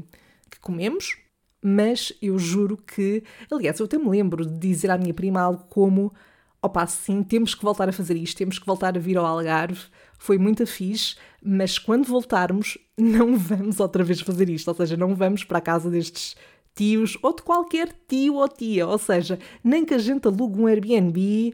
que 0.47 0.59
comemos. 0.59 1.17
Mas 1.59 2.13
eu 2.21 2.37
juro 2.37 2.77
que, 2.77 3.23
aliás, 3.51 3.79
eu 3.79 3.87
até 3.87 3.97
me 3.97 4.07
lembro 4.07 4.45
de 4.45 4.59
dizer 4.59 4.91
à 4.91 4.97
minha 4.99 5.15
prima 5.15 5.41
algo 5.41 5.65
como: 5.67 6.13
opa, 6.61 6.85
sim, 6.85 7.23
temos 7.23 7.55
que 7.55 7.63
voltar 7.63 7.89
a 7.89 7.91
fazer 7.91 8.15
isto, 8.15 8.37
temos 8.37 8.59
que 8.59 8.65
voltar 8.67 8.95
a 8.95 8.99
vir 8.99 9.17
ao 9.17 9.25
Algarve, 9.25 9.85
foi 10.19 10.37
muito 10.37 10.67
fixe, 10.67 11.15
mas 11.43 11.79
quando 11.79 12.05
voltarmos, 12.05 12.77
não 12.95 13.35
vamos 13.39 13.79
outra 13.79 14.03
vez 14.03 14.21
fazer 14.21 14.49
isto, 14.49 14.67
ou 14.67 14.75
seja, 14.75 14.95
não 14.95 15.15
vamos 15.15 15.43
para 15.43 15.57
a 15.57 15.61
casa 15.61 15.89
destes 15.89 16.35
tios 16.75 17.17
ou 17.21 17.33
de 17.33 17.41
qualquer 17.41 17.91
tio 18.07 18.35
ou 18.35 18.47
tia. 18.47 18.85
Ou 18.85 18.97
seja, 18.97 19.39
nem 19.63 19.85
que 19.85 19.93
a 19.93 19.97
gente 19.97 20.27
alugue 20.27 20.59
um 20.59 20.67
Airbnb, 20.67 21.53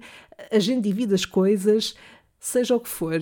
a 0.52 0.60
gente 0.60 0.84
divida 0.84 1.16
as 1.16 1.26
coisas, 1.26 1.96
seja 2.40 2.76
o 2.76 2.80
que 2.80 2.90
for. 2.90 3.20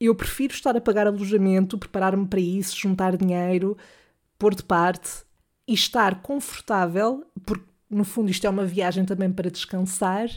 Eu 0.00 0.14
prefiro 0.14 0.54
estar 0.54 0.76
a 0.76 0.80
pagar 0.80 1.06
alojamento, 1.06 1.78
preparar-me 1.78 2.26
para 2.26 2.40
isso, 2.40 2.76
juntar 2.76 3.16
dinheiro, 3.16 3.76
pôr 4.38 4.54
de 4.54 4.62
parte 4.62 5.24
e 5.68 5.74
estar 5.74 6.22
confortável, 6.22 7.24
porque 7.44 7.64
no 7.88 8.04
fundo 8.04 8.30
isto 8.30 8.46
é 8.46 8.50
uma 8.50 8.64
viagem 8.64 9.04
também 9.04 9.30
para 9.30 9.50
descansar, 9.50 10.28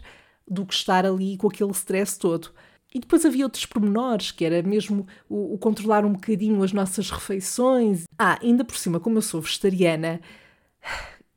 do 0.46 0.66
que 0.66 0.74
estar 0.74 1.06
ali 1.06 1.38
com 1.38 1.48
aquele 1.48 1.72
stress 1.72 2.20
todo. 2.20 2.52
E 2.94 3.00
depois 3.00 3.26
havia 3.26 3.46
outros 3.46 3.66
pormenores, 3.66 4.32
que 4.32 4.46
era 4.46 4.62
mesmo 4.62 5.08
o, 5.28 5.56
o, 5.56 5.58
controlar 5.58 6.06
um 6.06 6.14
bocadinho 6.14 6.62
as 6.62 6.72
nossas 6.72 7.10
refeições. 7.10 8.04
Ah, 8.20 8.38
ainda 8.42 8.64
por 8.64 8.78
cima, 8.78 9.00
como 9.00 9.18
eu 9.18 9.22
sou 9.22 9.42
vegetariana, 9.42 10.22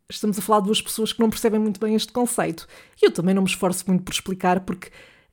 estamos 0.08 0.38
a 0.38 0.42
falar 0.42 0.60
de 0.60 0.66
duas 0.66 0.80
pessoas 0.80 1.12
que 1.12 1.20
não 1.20 1.30
percebem 1.30 1.60
muito 1.60 1.80
bem 1.80 1.94
este 1.94 2.12
conceito. 2.12 2.66
E 3.00 3.06
eu 3.06 3.12
também 3.12 3.34
não 3.34 3.42
me 3.42 3.48
esforço 3.48 3.84
muito 3.86 4.04
por 4.04 4.12
explicar, 4.12 4.60
porque 4.60 4.90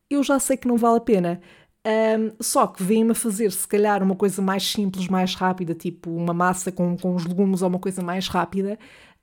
eu 0.10 0.24
já 0.24 0.39
sei 0.39 0.58
que 0.58 0.67
não 0.67 0.77
vale 0.77 0.98
a 0.98 1.01
pena. 1.01 1.41
Um, 1.86 2.32
só 2.41 2.65
que 2.65 2.82
vêm-me 2.82 3.12
a 3.12 3.15
fazer, 3.15 3.51
se 3.51 3.67
calhar, 3.67 4.01
uma 4.01 4.15
coisa 4.15 4.41
mais 4.41 4.63
simples, 4.63 5.08
mais 5.08 5.36
rápida, 5.36 5.75
tipo 5.75 6.10
uma 6.10 6.34
massa 6.34 6.72
com, 6.72 6.98
com 6.98 7.13
os 7.13 7.25
legumes 7.25 7.62
ou 7.62 7.70
uma 7.70 7.79
coisa 7.79 8.01
mais 8.01 8.27
rápida. 8.27 8.79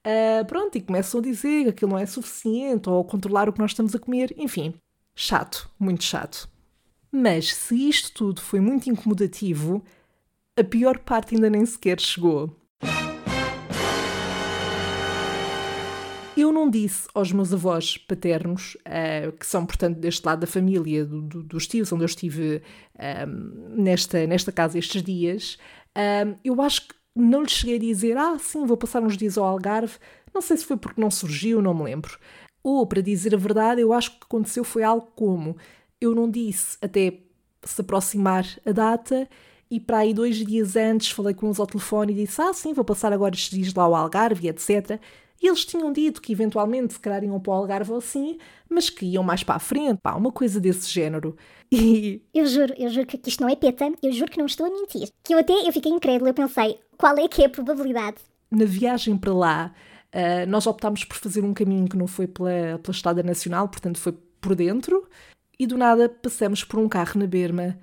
Uh, 0.07 0.45
pronto, 0.47 0.77
e 0.77 0.81
começam 0.81 1.21
a 1.21 1.23
dizer 1.23 1.65
que 1.65 1.71
aquilo 1.71 1.93
não 1.93 1.99
é 1.99 2.07
suficiente 2.07 2.89
ou 2.89 3.05
controlar 3.05 3.49
o 3.49 3.53
que 3.53 3.59
nós 3.59 3.71
estamos 3.71 3.95
a 3.95 3.99
comer. 3.99 4.35
Enfim, 4.37 4.75
chato, 5.15 5.71
muito 5.79 6.05
chato. 6.05 6.49
Mas 7.11 7.55
se 7.55 7.89
isto 7.89 8.13
tudo 8.13 8.41
foi 8.41 8.61
muito 8.61 8.89
incomodativo, 8.89 9.83
a 10.57 10.63
pior 10.63 10.99
parte 10.99 11.35
ainda 11.35 11.51
nem 11.51 11.65
sequer 11.67 11.99
chegou. 12.01 12.55
Eu 16.51 16.55
não 16.55 16.69
disse 16.69 17.07
aos 17.15 17.31
meus 17.31 17.55
avós 17.55 17.97
paternos, 17.97 18.77
uh, 18.81 19.31
que 19.39 19.47
são, 19.47 19.65
portanto, 19.65 19.99
deste 19.99 20.27
lado 20.27 20.41
da 20.41 20.49
família, 20.49 21.05
do, 21.05 21.23
do, 21.23 21.45
dos 21.45 21.69
tios, 21.69 21.93
onde 21.93 22.03
eu 22.03 22.07
estive 22.07 22.61
uh, 22.97 23.81
nesta, 23.81 24.27
nesta 24.27 24.51
casa 24.51 24.77
estes 24.77 25.01
dias, 25.01 25.59
uh, 25.97 26.37
eu 26.45 26.61
acho 26.61 26.89
que 26.89 26.95
não 27.15 27.43
lhes 27.43 27.53
cheguei 27.53 27.77
a 27.77 27.79
dizer, 27.79 28.17
ah, 28.17 28.37
sim, 28.37 28.67
vou 28.67 28.77
passar 28.77 29.01
uns 29.01 29.17
dias 29.17 29.39
ao 29.39 29.45
Algarve. 29.45 29.97
Não 30.35 30.41
sei 30.41 30.57
se 30.57 30.65
foi 30.65 30.77
porque 30.77 31.01
não 31.01 31.09
surgiu, 31.09 31.63
não 31.63 31.73
me 31.73 31.85
lembro. 31.85 32.19
Ou, 32.65 32.85
para 32.85 33.01
dizer 33.01 33.33
a 33.33 33.39
verdade, 33.39 33.81
eu 33.81 33.93
acho 33.93 34.11
que 34.11 34.17
o 34.17 34.19
que 34.19 34.27
aconteceu 34.27 34.65
foi 34.65 34.83
algo 34.83 35.07
como: 35.15 35.57
eu 36.01 36.17
não 36.17 36.29
disse 36.29 36.77
até 36.83 37.21
se 37.63 37.81
aproximar 37.81 38.45
a 38.67 38.73
data 38.73 39.29
e 39.71 39.79
para 39.79 39.99
aí 39.99 40.13
dois 40.13 40.35
dias 40.35 40.75
antes 40.75 41.13
falei 41.13 41.33
com 41.33 41.47
eles 41.47 41.61
ao 41.61 41.67
telefone 41.69 42.13
e 42.13 42.27
disse: 42.27 42.43
Ah, 42.43 42.53
sim, 42.53 42.73
vou 42.73 42.85
passar 42.85 43.13
agora 43.13 43.37
estes 43.37 43.57
dias 43.57 43.73
lá 43.73 43.85
ao 43.85 43.95
Algarve, 43.95 44.49
etc. 44.49 45.01
E 45.43 45.47
eles 45.47 45.65
tinham 45.65 45.91
dito 45.93 46.21
que 46.21 46.33
eventualmente 46.33 46.93
se 46.93 47.01
calhar 47.01 47.25
iam 47.25 47.41
para 47.41 47.53
o 47.53 47.55
Algarve 47.55 47.91
ou 47.93 47.99
assim, 47.99 48.37
mas 48.69 48.91
que 48.91 49.07
iam 49.07 49.23
mais 49.23 49.43
para 49.43 49.55
a 49.55 49.59
frente, 49.59 49.99
pá, 50.03 50.15
uma 50.15 50.31
coisa 50.31 50.61
desse 50.61 50.89
género. 50.91 51.37
E... 51.73 52.21
Eu 52.35 52.47
juro, 52.47 52.75
eu 52.77 52.91
juro 52.91 53.07
que 53.07 53.21
isto 53.25 53.41
não 53.41 53.49
é 53.49 53.55
peta, 53.55 53.93
eu 54.03 54.11
juro 54.11 54.29
que 54.29 54.39
não 54.39 54.47
estou 54.47 54.67
a 54.67 54.71
mentir. 54.71 55.09
Que 55.23 55.33
eu 55.33 55.39
até 55.39 55.53
eu 55.53 55.73
fiquei 55.73 55.93
incrédula, 55.93 56.31
eu 56.31 56.35
pensei, 56.35 56.81
qual 56.99 57.17
é 57.17 57.29
que 57.29 57.43
é 57.43 57.47
a 57.47 57.49
probabilidade? 57.49 58.17
Na 58.51 58.65
viagem 58.65 59.17
para 59.17 59.33
lá, 59.33 59.75
uh, 60.13 60.51
nós 60.51 60.67
optámos 60.67 61.05
por 61.05 61.17
fazer 61.17 61.45
um 61.45 61.55
caminho 61.55 61.89
que 61.89 61.97
não 61.97 62.09
foi 62.09 62.27
pela, 62.27 62.81
pela 62.83 62.93
Estrada 62.93 63.23
Nacional, 63.23 63.69
portanto 63.69 64.01
foi 64.01 64.19
por 64.41 64.57
dentro, 64.57 65.09
e 65.61 65.65
do 65.65 65.79
nada 65.79 66.09
passamos 66.09 66.65
por 66.65 66.81
um 66.81 66.89
carro 66.89 67.21
na 67.21 67.27
Berma 67.29 67.79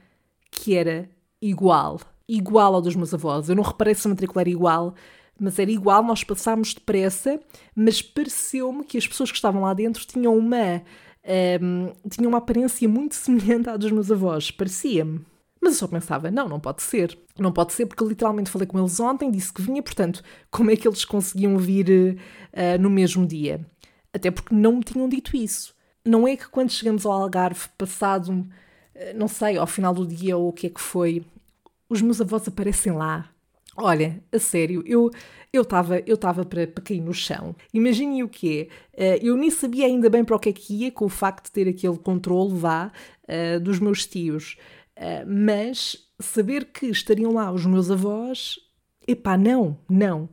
que 0.51 0.75
era 0.75 1.09
igual, 1.41 2.01
igual 2.27 2.75
ao 2.75 2.81
dos 2.81 2.93
meus 2.93 3.13
avós. 3.13 3.47
Eu 3.47 3.55
não 3.55 3.63
reparei 3.63 3.95
se 3.95 4.05
a 4.05 4.09
matrícula 4.09 4.41
era 4.41 4.49
igual, 4.49 4.95
mas 5.39 5.59
era 5.59 5.71
igual, 5.71 6.03
nós 6.03 6.23
passámos 6.23 6.73
depressa, 6.73 7.39
mas 7.75 8.01
pareceu-me 8.01 8.83
que 8.83 8.97
as 8.97 9.07
pessoas 9.07 9.31
que 9.31 9.37
estavam 9.37 9.61
lá 9.61 9.73
dentro 9.73 10.05
tinham 10.05 10.37
uma, 10.37 10.57
um, 10.57 10.81
ehm, 11.23 11.93
tinham 12.09 12.29
uma 12.29 12.39
aparência 12.39 12.87
muito 12.87 13.15
semelhante 13.15 13.69
à 13.69 13.77
dos 13.77 13.91
meus 13.91 14.11
avós, 14.11 14.51
parecia-me. 14.51 15.21
Mas 15.61 15.73
eu 15.73 15.79
só 15.79 15.87
pensava, 15.87 16.29
não, 16.29 16.47
não 16.47 16.59
pode 16.59 16.83
ser. 16.83 17.17
Não 17.37 17.51
pode 17.51 17.73
ser 17.73 17.85
porque 17.85 18.03
literalmente 18.03 18.49
falei 18.49 18.67
com 18.67 18.79
eles 18.79 18.99
ontem, 18.99 19.31
disse 19.31 19.51
que 19.51 19.61
vinha, 19.61 19.81
portanto, 19.81 20.23
como 20.51 20.71
é 20.71 20.75
que 20.75 20.87
eles 20.87 21.03
conseguiam 21.03 21.57
vir 21.57 22.17
uh, 22.53 22.81
no 22.81 22.89
mesmo 22.89 23.25
dia? 23.25 23.65
Até 24.13 24.31
porque 24.31 24.53
não 24.53 24.77
me 24.77 24.83
tinham 24.83 25.09
dito 25.09 25.35
isso. 25.35 25.75
Não 26.05 26.27
é 26.27 26.35
que 26.37 26.47
quando 26.47 26.71
chegamos 26.71 27.05
ao 27.05 27.11
Algarve, 27.11 27.67
passado, 27.77 28.31
uh, 28.31 28.47
não 29.15 29.27
sei, 29.27 29.57
ao 29.57 29.67
final 29.67 29.93
do 29.93 30.05
dia 30.05 30.37
ou 30.37 30.49
o 30.49 30.53
que 30.53 30.67
é 30.67 30.69
que 30.69 30.81
foi, 30.81 31.25
os 31.89 32.01
meus 32.01 32.21
avós 32.21 32.47
aparecem 32.47 32.93
lá 32.93 33.29
Olha, 33.79 34.23
a 34.31 34.39
sério, 34.39 34.83
eu 34.85 35.11
eu 35.53 35.61
estava 35.61 35.99
eu 35.99 36.17
tava 36.17 36.43
para, 36.43 36.67
para 36.67 36.83
cair 36.83 36.99
no 36.99 37.13
chão. 37.13 37.55
Imaginem 37.73 38.23
o 38.23 38.29
que 38.29 38.69
é. 38.93 39.19
Eu 39.21 39.37
nem 39.37 39.51
sabia 39.51 39.85
ainda 39.85 40.09
bem 40.09 40.25
para 40.25 40.35
o 40.35 40.39
que 40.39 40.49
é 40.49 40.53
que 40.53 40.73
ia 40.73 40.91
com 40.91 41.05
o 41.05 41.09
facto 41.09 41.45
de 41.45 41.51
ter 41.51 41.67
aquele 41.69 41.97
controle, 41.97 42.53
vá, 42.55 42.91
uh, 43.23 43.59
dos 43.59 43.79
meus 43.79 44.05
tios. 44.05 44.57
Uh, 44.97 45.25
mas 45.27 45.95
saber 46.19 46.65
que 46.65 46.87
estariam 46.87 47.31
lá 47.33 47.51
os 47.51 47.65
meus 47.65 47.91
avós, 47.91 48.55
epá, 49.07 49.37
não, 49.37 49.77
não. 49.87 50.27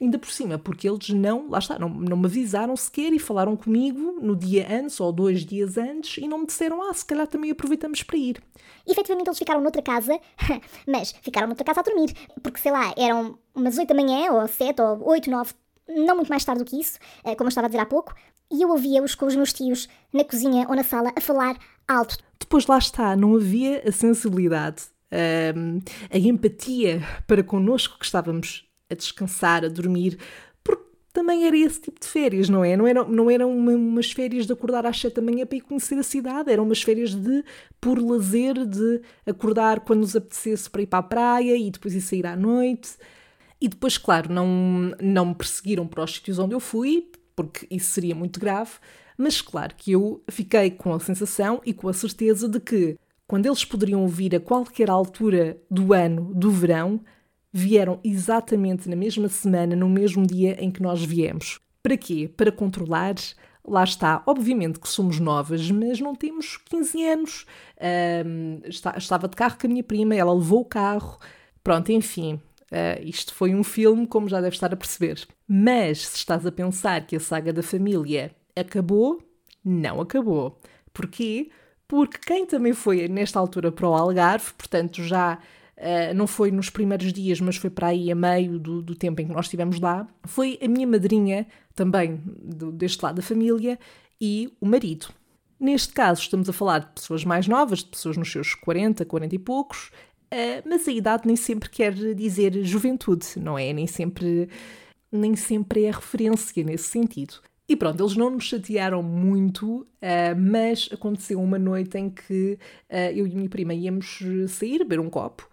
Ainda 0.00 0.16
por 0.16 0.30
cima, 0.30 0.58
porque 0.58 0.88
eles 0.88 1.08
não, 1.08 1.48
lá 1.48 1.58
está, 1.58 1.76
não, 1.76 1.88
não 1.88 2.16
me 2.16 2.26
avisaram 2.26 2.76
sequer 2.76 3.12
e 3.12 3.18
falaram 3.18 3.56
comigo 3.56 4.20
no 4.22 4.36
dia 4.36 4.66
antes 4.70 5.00
ou 5.00 5.10
dois 5.10 5.44
dias 5.44 5.76
antes 5.76 6.18
e 6.18 6.28
não 6.28 6.38
me 6.38 6.46
disseram, 6.46 6.88
ah, 6.88 6.94
se 6.94 7.04
calhar 7.04 7.26
também 7.26 7.50
aproveitamos 7.50 8.04
para 8.04 8.16
ir. 8.16 8.40
E, 8.86 8.92
efetivamente 8.92 9.26
eles 9.26 9.38
ficaram 9.38 9.60
noutra 9.60 9.82
casa, 9.82 10.18
mas 10.86 11.10
ficaram 11.20 11.48
noutra 11.48 11.64
casa 11.64 11.80
a 11.80 11.82
dormir, 11.82 12.14
porque 12.40 12.60
sei 12.60 12.70
lá, 12.70 12.94
eram 12.96 13.38
umas 13.52 13.76
oito 13.76 13.88
da 13.88 13.94
manhã, 14.00 14.30
ou 14.30 14.46
sete, 14.46 14.80
ou 14.80 15.04
oito, 15.08 15.28
nove, 15.28 15.52
não 15.88 16.14
muito 16.14 16.28
mais 16.28 16.44
tarde 16.44 16.62
do 16.62 16.70
que 16.70 16.80
isso, 16.80 17.00
eh, 17.24 17.34
como 17.34 17.48
eu 17.48 17.50
estava 17.50 17.66
a 17.66 17.68
dizer 17.68 17.80
há 17.80 17.86
pouco, 17.86 18.14
e 18.52 18.62
eu 18.62 18.70
ouvia-os 18.70 19.16
com 19.16 19.26
os 19.26 19.34
meus 19.34 19.52
tios 19.52 19.88
na 20.12 20.22
cozinha 20.22 20.64
ou 20.68 20.76
na 20.76 20.84
sala 20.84 21.12
a 21.16 21.20
falar 21.20 21.58
alto. 21.88 22.18
Depois 22.38 22.66
lá 22.66 22.78
está, 22.78 23.16
não 23.16 23.34
havia 23.34 23.82
a 23.84 23.90
sensibilidade, 23.90 24.84
ehm, 25.10 25.80
a 26.08 26.18
empatia 26.18 27.02
para 27.26 27.42
connosco 27.42 27.98
que 27.98 28.04
estávamos 28.04 28.67
a 28.90 28.94
descansar, 28.94 29.64
a 29.64 29.68
dormir, 29.68 30.18
porque 30.62 30.84
também 31.12 31.46
era 31.46 31.56
esse 31.56 31.80
tipo 31.80 32.00
de 32.00 32.06
férias, 32.06 32.48
não 32.48 32.64
é? 32.64 32.76
Não 32.76 32.86
eram, 32.86 33.08
não 33.08 33.30
eram 33.30 33.56
uma, 33.56 33.72
umas 33.72 34.12
férias 34.12 34.46
de 34.46 34.52
acordar 34.52 34.86
às 34.86 34.98
sete 34.98 35.16
da 35.16 35.22
manhã 35.22 35.46
para 35.46 35.58
ir 35.58 35.62
conhecer 35.62 35.98
a 35.98 36.02
cidade, 36.02 36.50
eram 36.50 36.64
umas 36.64 36.82
férias 36.82 37.14
de 37.14 37.44
por 37.80 37.98
lazer, 37.98 38.66
de 38.66 39.00
acordar 39.26 39.80
quando 39.80 40.00
nos 40.00 40.16
apetecesse 40.16 40.68
para 40.70 40.82
ir 40.82 40.86
para 40.86 40.98
a 40.98 41.02
praia 41.02 41.56
e 41.56 41.70
depois 41.70 41.94
ir 41.94 42.00
sair 42.00 42.26
à 42.26 42.36
noite. 42.36 42.96
E 43.60 43.68
depois, 43.68 43.98
claro, 43.98 44.32
não, 44.32 44.94
não 45.00 45.26
me 45.26 45.34
perseguiram 45.34 45.86
para 45.86 46.04
os 46.04 46.14
sítios 46.14 46.38
onde 46.38 46.54
eu 46.54 46.60
fui, 46.60 47.10
porque 47.34 47.66
isso 47.70 47.90
seria 47.90 48.14
muito 48.14 48.38
grave, 48.38 48.72
mas 49.16 49.40
claro 49.40 49.74
que 49.76 49.92
eu 49.92 50.22
fiquei 50.30 50.70
com 50.70 50.94
a 50.94 51.00
sensação 51.00 51.60
e 51.66 51.72
com 51.72 51.88
a 51.88 51.92
certeza 51.92 52.48
de 52.48 52.60
que, 52.60 52.96
quando 53.26 53.46
eles 53.46 53.64
poderiam 53.64 54.06
vir 54.06 54.36
a 54.36 54.40
qualquer 54.40 54.88
altura 54.88 55.60
do 55.68 55.92
ano, 55.92 56.32
do 56.32 56.52
verão, 56.52 57.00
vieram 57.52 58.00
exatamente 58.04 58.88
na 58.88 58.96
mesma 58.96 59.28
semana, 59.28 59.74
no 59.74 59.88
mesmo 59.88 60.26
dia 60.26 60.56
em 60.62 60.70
que 60.70 60.82
nós 60.82 61.02
viemos. 61.02 61.58
Para 61.82 61.96
quê? 61.96 62.30
Para 62.36 62.52
controlar. 62.52 63.14
Lá 63.66 63.84
está, 63.84 64.22
obviamente 64.26 64.80
que 64.80 64.88
somos 64.88 65.20
novas, 65.20 65.70
mas 65.70 66.00
não 66.00 66.14
temos 66.14 66.56
15 66.56 67.04
anos. 67.04 67.46
Estava 68.96 69.28
de 69.28 69.36
carro 69.36 69.58
com 69.60 69.66
a 69.66 69.70
minha 69.70 69.84
prima, 69.84 70.14
ela 70.14 70.32
levou 70.32 70.62
o 70.62 70.64
carro. 70.64 71.18
Pronto, 71.62 71.92
enfim, 71.92 72.40
Uh, 72.70 73.00
isto 73.02 73.34
foi 73.34 73.54
um 73.54 73.64
filme, 73.64 74.06
como 74.06 74.28
já 74.28 74.40
deve 74.40 74.54
estar 74.54 74.72
a 74.72 74.76
perceber. 74.76 75.26
Mas 75.46 76.06
se 76.06 76.16
estás 76.16 76.44
a 76.44 76.52
pensar 76.52 77.06
que 77.06 77.16
a 77.16 77.20
saga 77.20 77.52
da 77.52 77.62
família 77.62 78.30
acabou, 78.54 79.22
não 79.64 80.00
acabou. 80.00 80.60
Porquê? 80.92 81.50
Porque 81.86 82.18
quem 82.18 82.44
também 82.44 82.74
foi 82.74 83.08
nesta 83.08 83.38
altura 83.38 83.72
para 83.72 83.88
o 83.88 83.94
Algarve, 83.94 84.52
portanto 84.52 85.02
já 85.02 85.38
Uh, 85.78 86.12
não 86.12 86.26
foi 86.26 86.50
nos 86.50 86.68
primeiros 86.68 87.12
dias, 87.12 87.40
mas 87.40 87.56
foi 87.56 87.70
para 87.70 87.88
aí 87.88 88.10
a 88.10 88.14
meio 88.14 88.58
do, 88.58 88.82
do 88.82 88.96
tempo 88.96 89.20
em 89.20 89.28
que 89.28 89.32
nós 89.32 89.46
estivemos 89.46 89.78
lá, 89.78 90.08
foi 90.24 90.58
a 90.60 90.66
minha 90.66 90.86
madrinha, 90.86 91.46
também 91.72 92.20
do, 92.24 92.72
deste 92.72 93.00
lado 93.00 93.14
da 93.14 93.22
família, 93.22 93.78
e 94.20 94.52
o 94.60 94.66
marido. 94.66 95.06
Neste 95.60 95.92
caso, 95.92 96.20
estamos 96.20 96.48
a 96.48 96.52
falar 96.52 96.80
de 96.80 96.86
pessoas 96.88 97.24
mais 97.24 97.46
novas, 97.46 97.78
de 97.78 97.86
pessoas 97.86 98.16
nos 98.16 98.30
seus 98.30 98.56
40, 98.56 99.04
40 99.04 99.34
e 99.36 99.38
poucos, 99.38 99.92
uh, 100.32 100.68
mas 100.68 100.88
a 100.88 100.90
idade 100.90 101.22
nem 101.26 101.36
sempre 101.36 101.70
quer 101.70 101.94
dizer 101.94 102.60
juventude, 102.64 103.26
não 103.36 103.56
é? 103.56 103.72
Nem 103.72 103.86
sempre, 103.86 104.48
nem 105.12 105.36
sempre 105.36 105.84
é 105.84 105.92
referência 105.92 106.64
nesse 106.64 106.88
sentido. 106.88 107.34
E 107.68 107.76
pronto, 107.76 108.02
eles 108.02 108.16
não 108.16 108.30
nos 108.30 108.44
chatearam 108.44 109.00
muito, 109.00 109.82
uh, 109.82 110.36
mas 110.36 110.88
aconteceu 110.90 111.40
uma 111.40 111.58
noite 111.58 111.98
em 111.98 112.10
que 112.10 112.58
eu 113.14 113.28
e 113.28 113.30
a 113.30 113.34
minha 113.36 113.48
prima 113.48 113.74
íamos 113.74 114.18
sair, 114.48 114.78
beber 114.78 114.98
um 114.98 115.08
copo. 115.08 115.48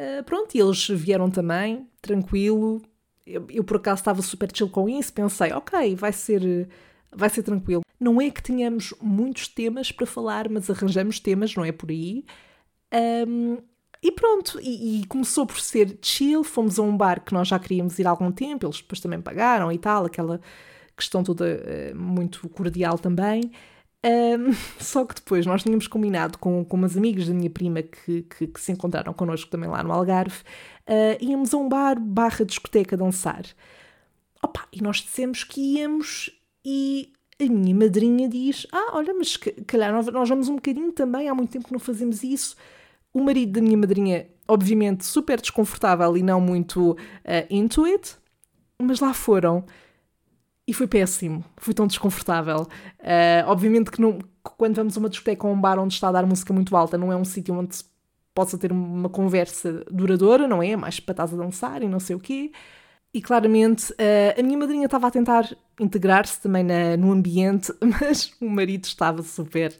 Uh, 0.00 0.24
pronto, 0.24 0.54
e 0.54 0.58
eles 0.58 0.88
vieram 0.88 1.30
também, 1.30 1.86
tranquilo. 2.00 2.80
Eu, 3.26 3.46
eu, 3.50 3.62
por 3.62 3.76
acaso 3.76 4.00
estava 4.00 4.22
super 4.22 4.48
chill 4.50 4.70
com 4.70 4.88
isso, 4.88 5.12
pensei, 5.12 5.52
ok, 5.52 5.94
vai 5.94 6.10
ser, 6.10 6.70
vai 7.12 7.28
ser 7.28 7.42
tranquilo. 7.42 7.82
Não 7.98 8.18
é 8.18 8.30
que 8.30 8.42
tenhamos 8.42 8.94
muitos 8.98 9.46
temas 9.46 9.92
para 9.92 10.06
falar, 10.06 10.48
mas 10.48 10.70
arranjamos 10.70 11.20
temas, 11.20 11.54
não 11.54 11.66
é 11.66 11.70
por 11.70 11.90
aí. 11.90 12.24
Um, 13.28 13.58
e 14.02 14.10
pronto, 14.10 14.58
e, 14.62 15.02
e, 15.02 15.06
começou 15.06 15.44
por 15.44 15.60
ser 15.60 15.98
chill. 16.00 16.42
Fomos 16.42 16.78
a 16.78 16.82
um 16.82 16.96
bar 16.96 17.22
que 17.22 17.34
nós 17.34 17.48
já 17.48 17.58
queríamos 17.58 17.98
ir 17.98 18.06
há 18.06 18.10
algum 18.10 18.32
tempo, 18.32 18.64
eles 18.64 18.78
depois 18.78 19.00
também 19.00 19.20
pagaram 19.20 19.70
e 19.70 19.78
tal, 19.78 20.06
aquela 20.06 20.40
questão 20.96 21.22
toda 21.22 21.44
uh, 21.44 21.94
muito 21.94 22.48
cordial 22.48 22.98
também. 22.98 23.52
Um, 24.04 24.52
só 24.80 25.04
que 25.04 25.14
depois 25.14 25.44
nós 25.44 25.62
tínhamos 25.62 25.86
combinado 25.86 26.38
com, 26.38 26.64
com 26.64 26.76
umas 26.76 26.96
amigas 26.96 27.28
da 27.28 27.34
minha 27.34 27.50
prima 27.50 27.82
que, 27.82 28.22
que, 28.22 28.46
que 28.46 28.60
se 28.60 28.72
encontraram 28.72 29.12
connosco 29.12 29.50
também 29.50 29.68
lá 29.68 29.82
no 29.82 29.92
Algarve, 29.92 30.38
uh, 30.88 31.22
íamos 31.22 31.52
a 31.52 31.58
um 31.58 31.68
bar 31.68 32.00
barra 32.00 32.44
discoteca 32.44 32.96
dançar. 32.96 33.44
Opa, 34.42 34.66
e 34.72 34.82
nós 34.82 34.98
dissemos 34.98 35.44
que 35.44 35.60
íamos 35.60 36.30
e 36.64 37.12
a 37.38 37.44
minha 37.44 37.74
madrinha 37.74 38.28
diz: 38.28 38.66
Ah, 38.72 38.92
olha, 38.94 39.14
mas 39.14 39.36
calhar 39.36 39.92
nós 39.92 40.28
vamos 40.28 40.48
um 40.48 40.56
bocadinho 40.56 40.92
também, 40.92 41.28
há 41.28 41.34
muito 41.34 41.50
tempo 41.50 41.66
que 41.66 41.72
não 41.72 41.80
fazemos 41.80 42.22
isso. 42.22 42.56
O 43.12 43.22
marido 43.22 43.52
da 43.52 43.60
minha 43.60 43.76
madrinha, 43.76 44.28
obviamente, 44.46 45.04
super 45.04 45.40
desconfortável 45.40 46.16
e 46.16 46.22
não 46.22 46.40
muito 46.40 46.92
uh, 46.92 46.96
into 47.50 47.84
it, 47.84 48.16
mas 48.80 49.00
lá 49.00 49.12
foram. 49.12 49.64
E 50.70 50.72
foi 50.72 50.86
péssimo, 50.86 51.44
fui 51.56 51.74
tão 51.74 51.84
desconfortável. 51.84 52.68
Uh, 53.00 53.42
obviamente 53.46 53.90
que, 53.90 54.00
não, 54.00 54.20
quando 54.40 54.76
vamos 54.76 54.96
a 54.96 55.00
uma 55.00 55.08
discoteca 55.08 55.44
ou 55.44 55.52
um 55.52 55.60
bar 55.60 55.80
onde 55.80 55.94
está 55.94 56.08
a 56.08 56.12
dar 56.12 56.24
música 56.24 56.52
muito 56.52 56.76
alta, 56.76 56.96
não 56.96 57.10
é 57.12 57.16
um 57.16 57.24
sítio 57.24 57.58
onde 57.58 57.74
se 57.74 57.84
possa 58.32 58.56
ter 58.56 58.70
uma 58.70 59.08
conversa 59.08 59.84
duradoura, 59.90 60.46
não 60.46 60.62
é? 60.62 60.76
Mais 60.76 61.00
para 61.00 61.12
estás 61.12 61.34
a 61.34 61.36
dançar 61.36 61.82
e 61.82 61.88
não 61.88 61.98
sei 61.98 62.14
o 62.14 62.20
quê. 62.20 62.52
E 63.12 63.20
claramente 63.20 63.90
uh, 63.94 64.38
a 64.38 64.42
minha 64.44 64.56
madrinha 64.56 64.84
estava 64.84 65.08
a 65.08 65.10
tentar 65.10 65.52
integrar-se 65.80 66.40
também 66.40 66.62
na, 66.62 66.96
no 66.96 67.10
ambiente, 67.10 67.72
mas 67.82 68.32
o 68.40 68.48
marido 68.48 68.84
estava 68.84 69.24
super. 69.24 69.76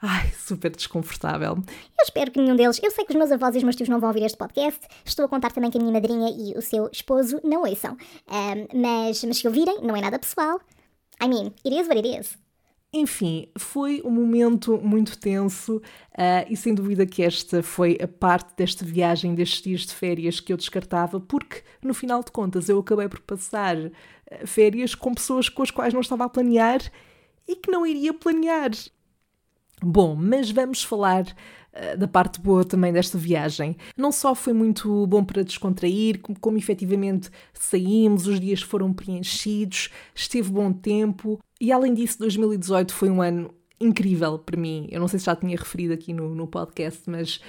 Ai, 0.00 0.30
super 0.32 0.70
desconfortável. 0.70 1.56
Eu 1.56 2.04
espero 2.04 2.30
que 2.30 2.40
nenhum 2.40 2.56
deles. 2.56 2.80
Eu 2.82 2.90
sei 2.90 3.04
que 3.04 3.12
os 3.12 3.16
meus 3.16 3.32
avós 3.32 3.54
e 3.54 3.58
os 3.58 3.64
meus 3.64 3.76
tios 3.76 3.88
não 3.88 3.98
vão 3.98 4.10
ouvir 4.10 4.24
este 4.24 4.36
podcast. 4.36 4.80
Estou 5.04 5.24
a 5.24 5.28
contar 5.28 5.52
também 5.52 5.70
que 5.70 5.78
a 5.78 5.80
minha 5.80 5.92
madrinha 5.92 6.28
e 6.30 6.56
o 6.56 6.60
seu 6.60 6.88
esposo 6.92 7.40
não 7.42 7.62
ouçam. 7.62 7.96
Um, 8.28 8.80
mas, 8.80 9.24
mas 9.24 9.38
se 9.38 9.46
ouvirem, 9.46 9.80
não 9.82 9.96
é 9.96 10.00
nada 10.00 10.18
pessoal. 10.18 10.60
I 11.22 11.28
mean, 11.28 11.52
it 11.64 11.74
is 11.74 11.88
what 11.88 11.96
it 11.96 12.20
is. 12.20 12.38
Enfim, 12.92 13.48
foi 13.58 14.00
um 14.04 14.10
momento 14.10 14.78
muito 14.82 15.18
tenso 15.18 15.76
uh, 15.76 15.82
e 16.48 16.56
sem 16.56 16.74
dúvida 16.74 17.04
que 17.04 17.22
esta 17.22 17.62
foi 17.62 17.98
a 18.00 18.06
parte 18.06 18.54
desta 18.56 18.84
viagem, 18.84 19.34
destes 19.34 19.60
dias 19.60 19.80
de 19.82 19.92
férias 19.92 20.40
que 20.40 20.52
eu 20.52 20.56
descartava, 20.56 21.20
porque 21.20 21.62
no 21.82 21.92
final 21.92 22.22
de 22.22 22.30
contas 22.30 22.68
eu 22.68 22.78
acabei 22.78 23.08
por 23.08 23.20
passar 23.20 23.76
uh, 23.76 23.92
férias 24.46 24.94
com 24.94 25.12
pessoas 25.12 25.48
com 25.48 25.62
as 25.62 25.70
quais 25.70 25.92
não 25.92 26.00
estava 26.00 26.24
a 26.24 26.28
planear 26.28 26.80
e 27.46 27.56
que 27.56 27.70
não 27.70 27.86
iria 27.86 28.14
planear. 28.14 28.70
Bom, 29.82 30.16
mas 30.16 30.50
vamos 30.50 30.82
falar 30.82 31.22
uh, 31.22 31.98
da 31.98 32.08
parte 32.08 32.40
boa 32.40 32.64
também 32.64 32.92
desta 32.92 33.18
viagem. 33.18 33.76
Não 33.96 34.10
só 34.10 34.34
foi 34.34 34.52
muito 34.52 35.06
bom 35.06 35.22
para 35.22 35.44
descontrair, 35.44 36.20
como, 36.20 36.38
como 36.38 36.56
efetivamente 36.56 37.30
saímos, 37.52 38.26
os 38.26 38.40
dias 38.40 38.62
foram 38.62 38.92
preenchidos, 38.92 39.90
esteve 40.14 40.50
bom 40.50 40.72
tempo 40.72 41.38
e 41.60 41.72
além 41.72 41.94
disso, 41.94 42.18
2018 42.18 42.92
foi 42.92 43.10
um 43.10 43.20
ano 43.22 43.54
incrível 43.80 44.38
para 44.38 44.58
mim. 44.58 44.86
Eu 44.90 45.00
não 45.00 45.08
sei 45.08 45.18
se 45.18 45.26
já 45.26 45.36
tinha 45.36 45.56
referido 45.56 45.92
aqui 45.92 46.12
no, 46.12 46.34
no 46.34 46.46
podcast, 46.46 47.08
mas 47.08 47.40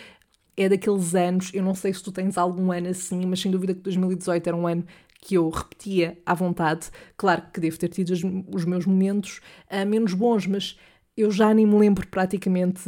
é 0.56 0.68
daqueles 0.68 1.16
anos. 1.16 1.52
Eu 1.54 1.64
não 1.64 1.76
sei 1.76 1.94
se 1.94 2.04
tu 2.04 2.12
tens 2.12 2.38
algum 2.38 2.72
ano 2.72 2.90
assim, 2.90 3.26
mas 3.26 3.40
sem 3.40 3.52
dúvida 3.52 3.74
que 3.74 3.82
2018 3.82 4.48
era 4.48 4.56
um 4.56 4.68
ano 4.68 4.86
que 5.22 5.36
eu 5.36 5.50
repetia 5.50 6.18
à 6.26 6.34
vontade. 6.34 6.90
Claro 7.16 7.44
que 7.54 7.60
devo 7.60 7.78
ter 7.78 7.90
tido 7.90 8.12
os, 8.12 8.22
os 8.54 8.66
meus 8.66 8.86
momentos 8.86 9.42
uh, 9.72 9.86
menos 9.86 10.14
bons, 10.14 10.48
mas 10.48 10.78
eu 11.18 11.32
já 11.32 11.52
nem 11.52 11.66
me 11.66 11.76
lembro 11.76 12.08
praticamente 12.08 12.88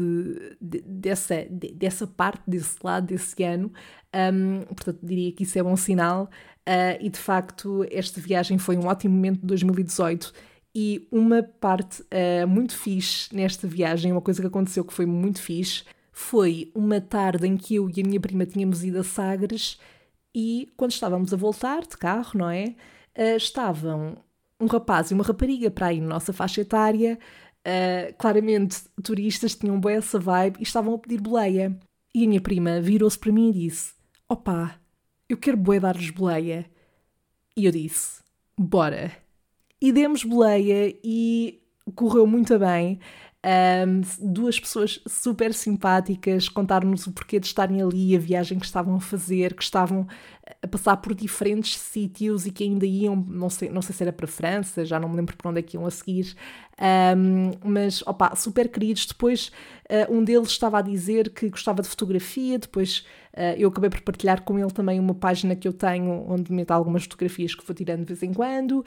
de, 0.62 0.82
dessa, 0.82 1.48
de, 1.50 1.74
dessa 1.74 2.06
parte, 2.06 2.44
desse 2.48 2.78
lado, 2.84 3.08
desse 3.08 3.44
ano. 3.44 3.74
Um, 4.16 4.62
portanto, 4.66 5.00
diria 5.02 5.32
que 5.32 5.42
isso 5.42 5.58
é 5.58 5.64
bom 5.64 5.76
sinal. 5.76 6.30
Uh, 6.60 7.02
e 7.02 7.10
de 7.10 7.18
facto, 7.18 7.84
esta 7.90 8.22
viagem 8.22 8.60
foi 8.60 8.78
um 8.78 8.86
ótimo 8.86 9.16
momento 9.16 9.42
de 9.42 9.48
2018. 9.48 10.32
E 10.76 11.08
uma 11.12 11.42
parte 11.42 12.04
uh, 12.04 12.48
muito 12.48 12.78
fixe 12.78 13.36
nesta 13.36 13.68
viagem, 13.68 14.12
uma 14.12 14.22
coisa 14.22 14.40
que 14.40 14.48
aconteceu 14.48 14.86
que 14.86 14.94
foi 14.94 15.08
muito 15.08 15.42
fixe, 15.42 15.84
foi 16.12 16.72
uma 16.76 17.02
tarde 17.02 17.48
em 17.48 17.58
que 17.58 17.76
eu 17.76 17.90
e 17.90 18.00
a 18.00 18.04
minha 18.06 18.20
prima 18.20 18.46
tínhamos 18.46 18.84
ido 18.84 19.00
a 19.00 19.04
Sagres 19.04 19.80
e 20.36 20.72
quando 20.78 20.92
estávamos 20.92 21.34
a 21.34 21.38
voltar 21.38 21.82
de 21.82 21.98
carro, 21.98 22.38
não 22.38 22.50
é? 22.50 22.76
Uh, 23.18 23.36
estavam 23.36 24.18
um 24.62 24.68
rapaz 24.68 25.10
e 25.10 25.16
uma 25.16 25.24
rapariga 25.24 25.72
para 25.72 25.88
aí 25.88 26.00
na 26.00 26.08
nossa 26.08 26.32
faixa 26.32 26.62
etária 26.62 27.18
Uh, 27.66 28.14
claramente, 28.18 28.84
turistas 29.04 29.56
tinham 29.56 29.80
bem 29.80 29.98
essa 29.98 30.20
vibe 30.20 30.60
e 30.60 30.64
estavam 30.64 30.94
a 30.94 30.98
pedir 30.98 31.22
boleia. 31.22 31.78
E 32.14 32.24
a 32.24 32.28
minha 32.28 32.42
prima 32.42 32.82
virou-se 32.82 33.18
para 33.18 33.32
mim 33.32 33.50
e 33.50 33.54
disse: 33.54 33.94
Opá, 34.28 34.80
eu 35.28 35.38
quero 35.38 35.58
boé 35.58 35.80
dar-lhes 35.80 36.10
boleia. 36.10 36.70
E 37.56 37.66
eu 37.66 37.72
disse: 37.72 38.22
Bora. 38.58 39.12
E 39.82 39.92
demos 39.92 40.24
boleia 40.24 40.98
e 41.04 41.62
correu 41.96 42.26
muito 42.28 42.58
bem. 42.60 43.00
Um, 43.42 44.02
duas 44.34 44.60
pessoas 44.60 45.00
super 45.08 45.54
simpáticas 45.54 46.50
contaram-nos 46.50 47.08
o 47.08 47.14
porquê 47.14 47.40
de 47.40 47.46
estarem 47.46 47.82
ali, 47.82 48.14
a 48.14 48.20
viagem 48.20 48.60
que 48.60 48.66
estavam 48.66 48.96
a 48.96 49.00
fazer, 49.00 49.54
que 49.54 49.64
estavam 49.64 50.06
a 50.62 50.68
passar 50.68 50.98
por 50.98 51.16
diferentes 51.16 51.78
sítios 51.78 52.46
e 52.46 52.52
que 52.52 52.66
ainda 52.66 52.86
iam, 52.86 53.16
não 53.16 53.50
sei, 53.50 53.70
não 53.70 53.82
sei 53.82 53.96
se 53.96 54.04
era 54.04 54.12
para 54.12 54.26
a 54.26 54.28
França, 54.28 54.84
já 54.84 55.00
não 55.00 55.08
me 55.08 55.16
lembro 55.16 55.38
para 55.38 55.50
onde 55.50 55.60
é 55.60 55.62
que 55.62 55.78
iam 55.78 55.86
a 55.86 55.92
seguir, 55.92 56.36
um, 57.16 57.52
mas 57.64 58.02
opa, 58.06 58.36
super 58.36 58.68
queridos. 58.68 59.06
Depois 59.06 59.54
uh, 59.90 60.14
um 60.14 60.22
deles 60.22 60.50
estava 60.50 60.80
a 60.80 60.82
dizer 60.82 61.30
que 61.30 61.50
gostava 61.50 61.82
de 61.82 61.88
fotografia, 61.88 62.60
depois 62.60 63.06
uh, 63.34 63.56
eu 63.58 63.70
acabei 63.70 63.90
por 63.90 64.02
partilhar 64.02 64.42
com 64.42 64.60
ele 64.60 64.72
também 64.72 65.00
uma 65.00 65.16
página 65.16 65.56
que 65.56 65.68
eu 65.68 65.74
tenho 65.74 66.26
onde 66.30 66.52
meto 66.52 66.72
algumas 66.72 67.04
fotografias 67.04 67.56
que 67.56 67.66
vou 67.66 67.74
tirando 67.74 68.02
de 68.02 68.14
vez 68.14 68.22
em 68.22 68.34
quando. 68.34 68.84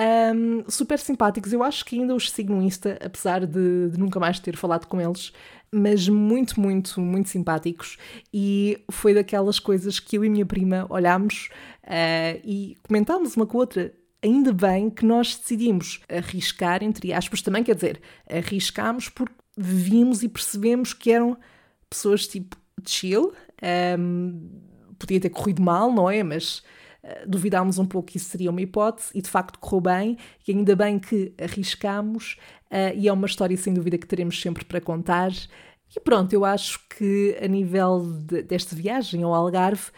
Um, 0.00 0.64
super 0.70 0.98
simpáticos, 0.98 1.52
eu 1.52 1.62
acho 1.62 1.84
que 1.84 1.98
ainda 2.00 2.14
os 2.14 2.30
sigo 2.30 2.54
no 2.54 2.62
Insta, 2.62 2.98
apesar 3.04 3.44
de, 3.44 3.90
de, 3.90 3.98
nunca 3.98 4.18
mais 4.18 4.40
ter 4.40 4.56
falado 4.56 4.86
com 4.86 4.98
eles, 4.98 5.30
mas 5.70 6.08
muito, 6.08 6.58
muito, 6.58 7.00
muito 7.00 7.28
simpáticos. 7.28 7.98
E 8.32 8.82
foi 8.90 9.12
daquelas 9.12 9.58
coisas 9.58 10.00
que 10.00 10.16
eu 10.16 10.24
e 10.24 10.30
minha 10.30 10.46
prima 10.46 10.86
olhámos 10.88 11.50
uh, 11.84 12.40
e 12.42 12.78
comentámos 12.82 13.36
uma 13.36 13.46
com 13.46 13.58
a 13.58 13.60
outra. 13.60 13.92
Ainda 14.22 14.52
bem 14.52 14.88
que 14.88 15.04
nós 15.04 15.36
decidimos 15.36 16.00
arriscar, 16.08 16.82
entre 16.82 17.12
aspas, 17.12 17.42
também 17.42 17.62
quer 17.62 17.74
dizer, 17.74 18.00
arriscámos 18.28 19.08
porque 19.08 19.34
vimos 19.56 20.22
e 20.22 20.28
percebemos 20.28 20.94
que 20.94 21.12
eram 21.12 21.36
pessoas 21.88 22.26
tipo 22.26 22.56
chill. 22.86 23.34
Um, 23.98 24.48
podia 24.98 25.20
ter 25.20 25.30
corrido 25.30 25.62
mal, 25.62 25.92
não 25.92 26.08
é? 26.08 26.22
Mas 26.22 26.62
duvidámos 27.26 27.78
um 27.78 27.86
pouco 27.86 28.08
que 28.08 28.16
isso 28.16 28.30
seria 28.30 28.50
uma 28.50 28.60
hipótese 28.60 29.10
e 29.14 29.22
de 29.22 29.28
facto 29.28 29.58
correu 29.58 29.80
bem 29.80 30.18
e 30.46 30.52
ainda 30.52 30.76
bem 30.76 30.98
que 30.98 31.32
arriscámos 31.40 32.36
uh, 32.70 32.94
e 32.94 33.08
é 33.08 33.12
uma 33.12 33.26
história 33.26 33.56
sem 33.56 33.72
dúvida 33.72 33.98
que 33.98 34.06
teremos 34.06 34.40
sempre 34.40 34.64
para 34.64 34.80
contar. 34.80 35.30
E 35.94 36.00
pronto, 36.00 36.32
eu 36.32 36.44
acho 36.44 36.80
que 36.88 37.36
a 37.42 37.48
nível 37.48 38.00
de, 38.26 38.42
desta 38.42 38.76
viagem 38.76 39.22
ao 39.22 39.34
Algarve 39.34 39.90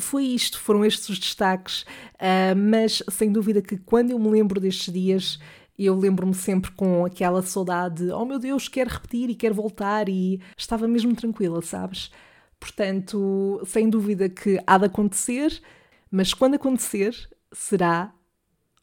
foi 0.00 0.24
isto, 0.24 0.58
foram 0.58 0.84
estes 0.84 1.08
os 1.08 1.18
destaques, 1.18 1.82
uh, 1.82 2.56
mas 2.56 3.02
sem 3.10 3.30
dúvida 3.30 3.62
que 3.62 3.76
quando 3.76 4.10
eu 4.10 4.18
me 4.18 4.30
lembro 4.30 4.60
destes 4.60 4.92
dias 4.92 5.38
eu 5.78 5.96
lembro-me 5.98 6.34
sempre 6.34 6.70
com 6.72 7.04
aquela 7.04 7.42
saudade, 7.42 8.10
oh 8.10 8.24
meu 8.24 8.38
Deus, 8.38 8.68
quero 8.68 8.90
repetir 8.90 9.30
e 9.30 9.34
quero 9.34 9.54
voltar 9.54 10.08
e 10.08 10.40
estava 10.56 10.86
mesmo 10.86 11.14
tranquila, 11.14 11.62
sabes? 11.62 12.10
Portanto, 12.60 13.60
sem 13.66 13.88
dúvida 13.88 14.28
que 14.28 14.60
há 14.66 14.78
de 14.78 14.84
acontecer, 14.84 15.60
mas 16.12 16.34
quando 16.34 16.56
acontecer, 16.56 17.16
será, 17.50 18.12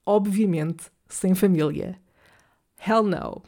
obviamente, 0.03 0.85
sem 1.07 1.35
família. 1.35 2.01
Hell 2.83 3.03
no. 3.03 3.43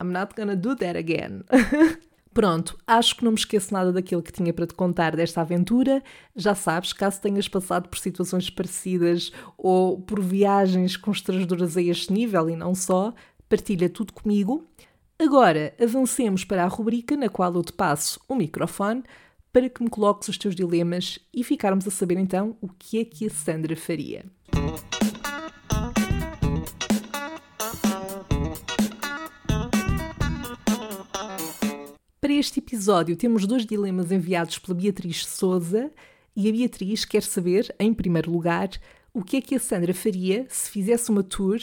I'm 0.00 0.12
not 0.12 0.36
gonna 0.36 0.54
do 0.54 0.76
that 0.76 0.96
again. 0.96 1.42
Pronto, 2.32 2.78
acho 2.86 3.16
que 3.16 3.24
não 3.24 3.32
me 3.32 3.38
esqueço 3.38 3.74
nada 3.74 3.92
daquilo 3.92 4.22
que 4.22 4.30
tinha 4.30 4.52
para 4.52 4.68
te 4.68 4.74
contar 4.74 5.16
desta 5.16 5.40
aventura. 5.40 6.00
Já 6.36 6.54
sabes, 6.54 6.92
caso 6.92 7.20
tenhas 7.20 7.48
passado 7.48 7.88
por 7.88 7.98
situações 7.98 8.48
parecidas 8.48 9.32
ou 9.56 10.00
por 10.00 10.20
viagens 10.20 10.96
constrangedoras 10.96 11.76
a 11.76 11.82
este 11.82 12.12
nível 12.12 12.48
e 12.48 12.54
não 12.54 12.72
só, 12.72 13.12
partilha 13.48 13.90
tudo 13.90 14.12
comigo. 14.12 14.64
Agora, 15.18 15.74
avancemos 15.82 16.44
para 16.44 16.62
a 16.62 16.68
rubrica 16.68 17.16
na 17.16 17.28
qual 17.28 17.52
eu 17.52 17.64
te 17.64 17.72
passo 17.72 18.20
o 18.28 18.36
microfone 18.36 19.02
para 19.52 19.68
que 19.68 19.82
me 19.82 19.90
coloques 19.90 20.28
os 20.28 20.38
teus 20.38 20.54
dilemas 20.54 21.18
e 21.32 21.42
ficarmos 21.42 21.86
a 21.86 21.90
saber 21.90 22.18
então 22.18 22.56
o 22.60 22.68
que 22.68 22.98
é 23.00 23.04
que 23.04 23.26
a 23.26 23.30
Sandra 23.30 23.76
faria. 23.76 24.24
Para 32.20 32.32
este 32.32 32.58
episódio 32.60 33.16
temos 33.16 33.46
dois 33.46 33.64
dilemas 33.64 34.12
enviados 34.12 34.58
pela 34.58 34.78
Beatriz 34.78 35.24
Souza 35.26 35.90
e 36.36 36.48
a 36.48 36.52
Beatriz 36.52 37.04
quer 37.04 37.22
saber, 37.22 37.74
em 37.80 37.94
primeiro 37.94 38.30
lugar, 38.30 38.68
o 39.14 39.22
que 39.22 39.38
é 39.38 39.40
que 39.40 39.54
a 39.54 39.58
Sandra 39.58 39.94
faria 39.94 40.46
se 40.48 40.70
fizesse 40.70 41.10
uma 41.10 41.22
tour 41.22 41.58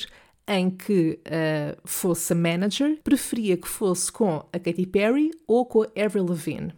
em 0.48 0.70
que 0.70 1.20
uh, 1.26 1.80
fosse 1.86 2.34
a 2.34 2.36
manager, 2.36 3.00
preferia 3.04 3.58
que 3.58 3.68
fosse 3.68 4.12
com 4.12 4.46
a 4.52 4.60
Katy 4.60 4.86
Perry 4.88 5.32
ou 5.48 5.66
com 5.66 5.84
a 5.84 5.88
Avril 5.96 6.26
Lavigne. 6.26 6.74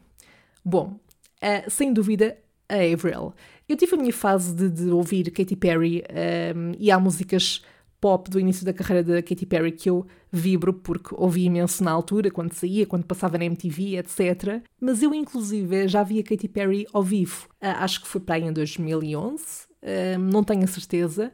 Bom, 0.68 1.00
uh, 1.42 1.72
sem 1.72 1.94
dúvida, 1.94 2.38
a 2.68 2.76
Avril. 2.76 3.34
Eu 3.70 3.78
tive 3.78 3.96
a 3.96 3.98
minha 3.98 4.12
fase 4.12 4.54
de, 4.54 4.70
de 4.70 4.90
ouvir 4.90 5.32
Katy 5.32 5.56
Perry 5.56 6.04
um, 6.10 6.14
ehm, 6.14 6.76
e 6.78 6.92
há 6.92 7.00
músicas 7.00 7.62
pop 8.02 8.30
do 8.30 8.38
início 8.38 8.66
da 8.66 8.74
carreira 8.74 9.02
da 9.02 9.24
Katy 9.24 9.46
Perry 9.46 9.72
que 9.72 9.90
eu 9.90 10.06
vibro 10.30 10.74
porque 10.74 11.16
ouvi 11.18 11.46
imenso 11.46 11.82
na 11.86 11.92
altura, 11.92 12.30
quando 12.30 12.52
saía, 12.52 12.86
quando 12.86 13.06
passava 13.06 13.38
na 13.38 13.46
MTV, 13.46 13.96
etc. 13.96 14.62
Mas 14.78 15.02
eu, 15.02 15.14
inclusive, 15.14 15.88
já 15.88 16.04
vi 16.04 16.20
a 16.20 16.24
Katy 16.24 16.50
Perry 16.50 16.86
ao 16.92 17.02
vivo. 17.02 17.48
Uh, 17.64 17.80
acho 17.80 18.02
que 18.02 18.08
foi 18.10 18.20
para 18.20 18.36
aí 18.36 18.44
em 18.44 18.52
2011, 18.52 19.44
uh, 19.44 20.20
não 20.20 20.44
tenho 20.44 20.66
a 20.66 20.68
certeza, 20.68 21.32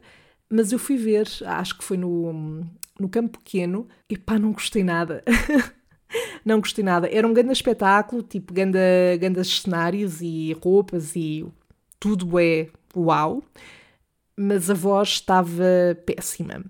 mas 0.48 0.70
eu 0.70 0.78
fui 0.78 0.96
ver, 0.96 1.28
acho 1.44 1.76
que 1.76 1.82
foi 1.82 1.96
no, 1.96 2.64
no 3.00 3.08
Campo 3.08 3.40
Pequeno, 3.40 3.88
e 4.08 4.16
pá, 4.16 4.38
não 4.38 4.52
gostei 4.52 4.84
nada. 4.84 5.24
não 6.44 6.60
gostei 6.60 6.84
nada. 6.84 7.08
Era 7.10 7.26
um 7.26 7.32
grande 7.32 7.52
espetáculo, 7.52 8.22
tipo, 8.22 8.52
ganda, 8.52 8.78
grandes 9.18 9.60
cenários 9.60 10.20
e 10.20 10.56
roupas 10.62 11.14
e 11.16 11.46
tudo 11.98 12.38
é 12.38 12.68
uau, 12.96 13.42
mas 14.36 14.70
a 14.70 14.74
voz 14.74 15.08
estava 15.10 15.64
péssima. 16.04 16.64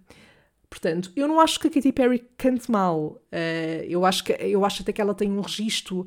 Portanto, 0.74 1.12
eu 1.14 1.28
não 1.28 1.40
acho 1.40 1.60
que 1.60 1.68
a 1.68 1.70
Katy 1.70 1.92
Perry 1.92 2.24
cante 2.36 2.68
mal. 2.68 3.20
Uh, 3.32 3.84
eu, 3.88 4.04
acho 4.04 4.24
que, 4.24 4.32
eu 4.32 4.64
acho 4.64 4.82
até 4.82 4.92
que 4.92 5.00
ela 5.00 5.14
tem 5.14 5.30
um 5.30 5.40
registro 5.40 6.04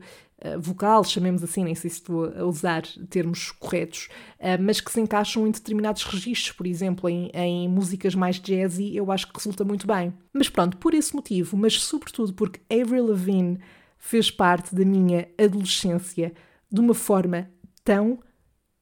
vocal, 0.60 1.04
chamemos 1.04 1.44
assim, 1.44 1.64
nem 1.64 1.74
sei 1.74 1.90
se 1.90 1.98
estou 1.98 2.26
a 2.26 2.46
usar 2.46 2.84
termos 3.10 3.52
corretos, 3.52 4.08
uh, 4.40 4.62
mas 4.62 4.80
que 4.80 4.92
se 4.92 5.02
encaixam 5.02 5.48
em 5.48 5.52
determinados 5.52 6.04
registros, 6.04 6.52
por 6.56 6.68
exemplo, 6.68 7.10
em, 7.10 7.32
em 7.34 7.68
músicas 7.68 8.14
mais 8.14 8.40
jazzy, 8.40 8.96
eu 8.96 9.12
acho 9.12 9.28
que 9.28 9.36
resulta 9.36 9.64
muito 9.64 9.88
bem. 9.88 10.14
Mas 10.32 10.50
pronto, 10.50 10.78
por 10.78 10.94
esse 10.94 11.16
motivo, 11.16 11.58
mas 11.58 11.82
sobretudo 11.82 12.34
porque 12.34 12.62
Avril 12.74 13.08
Lavigne 13.08 13.60
fez 13.98 14.30
parte 14.30 14.76
da 14.76 14.86
minha 14.86 15.28
adolescência 15.40 16.34
de 16.72 16.80
uma 16.80 16.94
forma 16.94 17.50
tão 17.84 18.20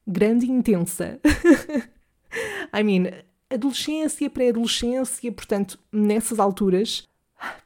grande 0.05 0.45
e 0.45 0.51
intensa. 0.51 1.19
I 2.73 2.83
mean, 2.83 3.11
adolescência, 3.49 4.29
pré-adolescência, 4.29 5.31
portanto, 5.31 5.79
nessas 5.91 6.39
alturas, 6.39 7.07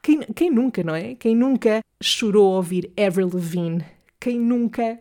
quem, 0.02 0.20
quem 0.34 0.50
nunca, 0.50 0.82
não 0.82 0.94
é? 0.94 1.14
Quem 1.14 1.34
nunca 1.34 1.82
chorou 2.02 2.54
a 2.54 2.56
ouvir 2.56 2.92
Avril 2.96 3.30
Lavigne? 3.32 3.84
Quem 4.18 4.38
nunca 4.38 4.98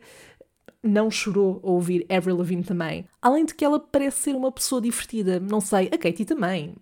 não 0.81 1.11
chorou 1.11 1.59
a 1.63 1.69
ouvir 1.69 2.05
Avril 2.09 2.37
Lavigne 2.37 2.63
também? 2.63 3.05
Além 3.21 3.45
de 3.45 3.53
que 3.53 3.65
ela 3.65 3.79
parece 3.79 4.21
ser 4.21 4.35
uma 4.35 4.51
pessoa 4.51 4.81
divertida, 4.81 5.39
não 5.39 5.59
sei, 5.59 5.89
a 5.91 5.97
Katie 5.97 6.25
também, 6.25 6.73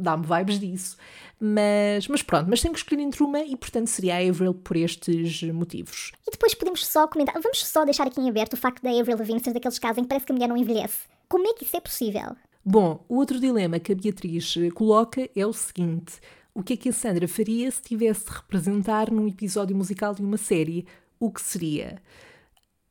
dá-me 0.00 0.26
vibes 0.26 0.58
disso. 0.58 0.96
Mas, 1.38 2.08
mas 2.08 2.22
pronto, 2.22 2.48
mas 2.48 2.60
tenho 2.60 2.72
que 2.72 2.80
escolher 2.80 3.02
entre 3.02 3.22
uma 3.22 3.40
e 3.40 3.56
portanto 3.56 3.88
seria 3.88 4.16
a 4.16 4.28
Avril 4.28 4.54
por 4.54 4.76
estes 4.76 5.42
motivos. 5.42 6.12
E 6.26 6.30
depois 6.30 6.54
podemos 6.54 6.86
só 6.86 7.06
comentar, 7.06 7.34
vamos 7.40 7.64
só 7.66 7.84
deixar 7.84 8.06
aqui 8.06 8.20
em 8.20 8.28
aberto 8.28 8.54
o 8.54 8.56
facto 8.56 8.82
da 8.82 8.90
Avril 8.90 9.18
Lavigne 9.18 9.40
ser 9.40 9.52
daqueles 9.52 9.78
casos 9.78 9.98
em 9.98 10.02
que 10.02 10.08
parece 10.08 10.26
que 10.26 10.32
a 10.32 10.34
mulher 10.34 10.48
não 10.48 10.56
envelhece. 10.56 11.02
Como 11.28 11.46
é 11.48 11.54
que 11.54 11.64
isso 11.64 11.76
é 11.76 11.80
possível? 11.80 12.36
Bom, 12.64 13.04
o 13.08 13.16
outro 13.16 13.38
dilema 13.38 13.78
que 13.78 13.92
a 13.92 13.94
Beatriz 13.94 14.54
coloca 14.74 15.28
é 15.36 15.46
o 15.46 15.52
seguinte: 15.52 16.14
o 16.54 16.62
que 16.62 16.74
é 16.74 16.76
que 16.76 16.88
a 16.88 16.92
Sandra 16.92 17.26
faria 17.26 17.70
se 17.70 17.82
tivesse 17.82 18.26
de 18.26 18.30
representar 18.30 19.10
num 19.10 19.26
episódio 19.26 19.76
musical 19.76 20.14
de 20.14 20.22
uma 20.22 20.36
série? 20.36 20.86
O 21.18 21.30
que 21.30 21.42
seria? 21.42 22.00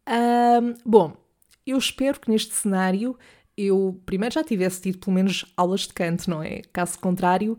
Um, 0.08 0.76
bom, 0.86 1.14
eu 1.66 1.78
espero 1.78 2.20
que 2.20 2.30
neste 2.30 2.54
cenário 2.54 3.18
eu 3.58 4.00
primeiro 4.06 4.34
já 4.34 4.44
tivesse 4.44 4.82
tido 4.82 4.98
pelo 4.98 5.16
menos 5.16 5.46
aulas 5.56 5.82
de 5.82 5.94
canto, 5.94 6.30
não 6.30 6.44
é? 6.44 6.62
Caso 6.74 7.00
contrário, 7.00 7.58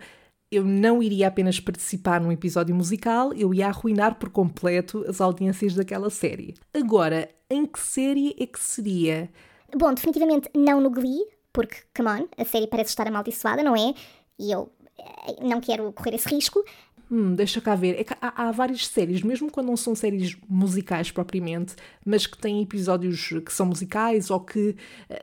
eu 0.50 0.64
não 0.64 1.02
iria 1.02 1.28
apenas 1.28 1.58
participar 1.58 2.20
num 2.20 2.32
episódio 2.32 2.74
musical, 2.74 3.32
eu 3.32 3.54
ia 3.54 3.68
arruinar 3.68 4.16
por 4.16 4.28
completo 4.28 5.04
as 5.08 5.20
audiências 5.20 5.74
daquela 5.74 6.10
série. 6.10 6.54
Agora, 6.74 7.30
em 7.48 7.64
que 7.64 7.78
série 7.78 8.36
é 8.38 8.46
que 8.46 8.60
seria? 8.60 9.30
Bom, 9.74 9.94
definitivamente 9.94 10.50
não 10.54 10.80
no 10.80 10.90
Glee, 10.90 11.24
porque, 11.52 11.76
come 11.96 12.08
on, 12.08 12.28
a 12.36 12.44
série 12.44 12.66
parece 12.66 12.90
estar 12.90 13.06
amaldiçoada, 13.06 13.62
não 13.62 13.74
é? 13.74 13.94
E 14.38 14.50
eu 14.50 14.70
não 15.42 15.60
quero 15.60 15.92
correr 15.92 16.14
esse 16.14 16.28
risco. 16.28 16.64
Hum, 17.10 17.34
deixa 17.34 17.60
cá 17.60 17.74
ver. 17.74 18.00
É 18.00 18.04
há, 18.20 18.48
há, 18.48 18.50
várias 18.50 18.86
séries, 18.86 19.22
mesmo 19.22 19.50
quando 19.50 19.66
não 19.66 19.76
são 19.76 19.94
séries 19.94 20.36
musicais 20.48 21.10
propriamente, 21.10 21.76
mas 22.04 22.26
que 22.26 22.38
têm 22.38 22.62
episódios 22.62 23.28
que 23.44 23.52
são 23.52 23.66
musicais 23.66 24.30
ou 24.30 24.40
que 24.40 24.70
uh, 24.70 24.74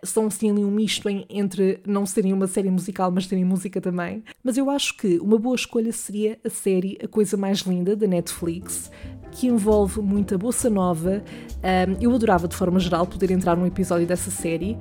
são 0.03 0.27
assim 0.27 0.51
um 0.51 0.69
misto 0.69 1.09
em, 1.09 1.25
entre 1.29 1.79
não 1.85 2.05
serem 2.05 2.33
uma 2.33 2.47
série 2.47 2.69
musical, 2.69 3.11
mas 3.11 3.25
terem 3.27 3.43
música 3.43 3.81
também. 3.81 4.23
Mas 4.43 4.57
eu 4.57 4.69
acho 4.69 4.95
que 4.95 5.17
uma 5.19 5.39
boa 5.39 5.55
escolha 5.55 5.91
seria 5.91 6.39
a 6.45 6.49
série 6.49 6.97
A 7.03 7.07
Coisa 7.07 7.35
Mais 7.35 7.59
Linda 7.59 7.95
da 7.95 8.07
Netflix, 8.07 8.91
que 9.31 9.47
envolve 9.47 10.01
muita 10.01 10.37
bossa 10.37 10.69
nova. 10.69 11.23
Um, 11.63 11.97
eu 12.01 12.13
adorava, 12.13 12.47
de 12.47 12.55
forma 12.55 12.79
geral, 12.79 13.05
poder 13.05 13.31
entrar 13.31 13.55
num 13.55 13.65
episódio 13.65 14.05
dessa 14.05 14.31
série, 14.31 14.77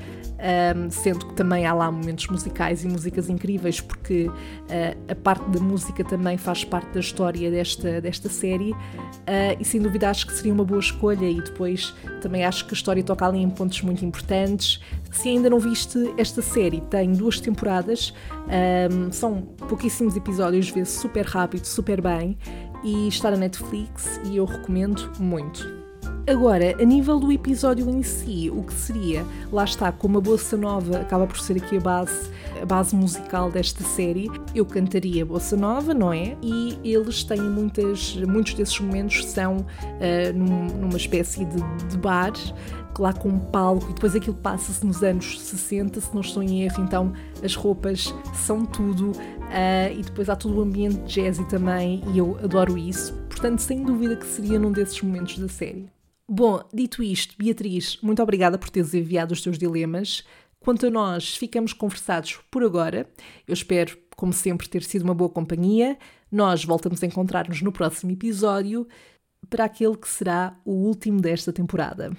um, 0.76 0.90
sendo 0.90 1.26
que 1.26 1.34
também 1.34 1.66
há 1.66 1.74
lá 1.74 1.90
momentos 1.90 2.26
musicais 2.28 2.84
e 2.84 2.88
músicas 2.88 3.28
incríveis, 3.28 3.80
porque 3.80 4.26
uh, 4.28 4.32
a 5.08 5.14
parte 5.14 5.48
da 5.50 5.60
música 5.60 6.02
também 6.04 6.36
faz 6.36 6.64
parte 6.64 6.92
da 6.92 7.00
história 7.00 7.50
desta, 7.50 8.00
desta 8.00 8.28
série. 8.28 8.72
Uh, 8.72 9.56
e 9.58 9.64
sem 9.64 9.80
dúvida 9.80 10.10
acho 10.10 10.26
que 10.26 10.32
seria 10.32 10.52
uma 10.52 10.64
boa 10.64 10.80
escolha. 10.80 11.28
E 11.28 11.40
depois 11.40 11.94
também 12.20 12.44
acho 12.44 12.66
que 12.66 12.74
a 12.74 12.76
história 12.76 13.02
toca 13.02 13.26
ali 13.26 13.38
em 13.38 13.50
pontos 13.50 13.80
muito 13.82 14.04
importantes. 14.04 14.80
Se 15.12 15.28
ainda 15.28 15.50
não 15.50 15.58
viste 15.58 16.14
esta 16.16 16.40
série, 16.40 16.80
tem 16.82 17.12
duas 17.12 17.40
temporadas, 17.40 18.14
um, 18.90 19.10
são 19.10 19.42
pouquíssimos 19.68 20.16
episódios, 20.16 20.70
vê-se 20.70 20.98
super 20.98 21.26
rápido, 21.26 21.64
super 21.64 22.00
bem 22.00 22.38
e 22.84 23.08
está 23.08 23.30
na 23.30 23.36
Netflix 23.36 24.20
e 24.24 24.36
eu 24.36 24.44
recomendo 24.44 25.10
muito. 25.18 25.80
Agora, 26.26 26.80
a 26.80 26.84
nível 26.84 27.18
do 27.18 27.32
episódio 27.32 27.88
em 27.90 28.02
si, 28.02 28.50
o 28.54 28.62
que 28.62 28.72
seria? 28.72 29.24
Lá 29.50 29.64
está, 29.64 29.90
como 29.90 30.18
a 30.18 30.20
Bossa 30.20 30.56
Nova 30.56 30.98
acaba 30.98 31.26
por 31.26 31.38
ser 31.40 31.56
aqui 31.56 31.78
a 31.78 31.80
base, 31.80 32.30
a 32.62 32.64
base 32.64 32.94
musical 32.94 33.50
desta 33.50 33.82
série, 33.82 34.30
eu 34.54 34.64
cantaria 34.64 35.24
Bossa 35.26 35.56
Nova, 35.56 35.92
não 35.92 36.12
é? 36.12 36.36
E 36.40 36.78
eles 36.84 37.24
têm 37.24 37.40
muitas, 37.40 38.14
muitos 38.16 38.54
desses 38.54 38.78
momentos 38.78 39.24
são 39.26 39.56
uh, 39.56 40.32
num, 40.34 40.66
numa 40.78 40.96
espécie 40.96 41.44
de, 41.44 41.56
de 41.88 41.98
bar 41.98 42.32
lá 42.98 43.12
com 43.12 43.28
um 43.28 43.38
palco 43.38 43.90
e 43.90 43.94
depois 43.94 44.14
aquilo 44.14 44.36
passa-se 44.36 44.84
nos 44.84 45.02
anos 45.02 45.40
60, 45.40 46.00
se 46.00 46.14
não 46.14 46.20
estou 46.20 46.42
em 46.42 46.62
erro, 46.62 46.82
então 46.82 47.12
as 47.42 47.54
roupas 47.54 48.14
são 48.34 48.64
tudo 48.64 49.10
uh, 49.10 49.92
e 49.98 50.02
depois 50.02 50.28
há 50.28 50.36
todo 50.36 50.58
o 50.58 50.62
ambiente 50.62 51.00
jazzy 51.06 51.46
também 51.48 52.02
e 52.12 52.18
eu 52.18 52.38
adoro 52.42 52.76
isso. 52.76 53.12
Portanto, 53.28 53.60
sem 53.60 53.82
dúvida 53.84 54.16
que 54.16 54.26
seria 54.26 54.58
num 54.58 54.72
desses 54.72 55.00
momentos 55.00 55.38
da 55.38 55.48
série. 55.48 55.88
Bom, 56.28 56.62
dito 56.72 57.02
isto, 57.02 57.34
Beatriz, 57.36 57.98
muito 58.02 58.22
obrigada 58.22 58.56
por 58.56 58.70
teres 58.70 58.94
enviado 58.94 59.32
os 59.32 59.40
teus 59.40 59.58
dilemas. 59.58 60.24
Quanto 60.60 60.86
a 60.86 60.90
nós, 60.90 61.36
ficamos 61.36 61.72
conversados 61.72 62.38
por 62.50 62.62
agora. 62.62 63.08
Eu 63.48 63.54
espero, 63.54 63.96
como 64.14 64.32
sempre, 64.32 64.68
ter 64.68 64.82
sido 64.82 65.02
uma 65.02 65.14
boa 65.14 65.30
companhia. 65.30 65.98
Nós 66.30 66.64
voltamos 66.64 67.02
a 67.02 67.06
encontrar-nos 67.06 67.62
no 67.62 67.72
próximo 67.72 68.12
episódio 68.12 68.86
para 69.48 69.64
aquele 69.64 69.96
que 69.96 70.08
será 70.08 70.54
o 70.64 70.72
último 70.72 71.20
desta 71.20 71.52
temporada. 71.52 72.12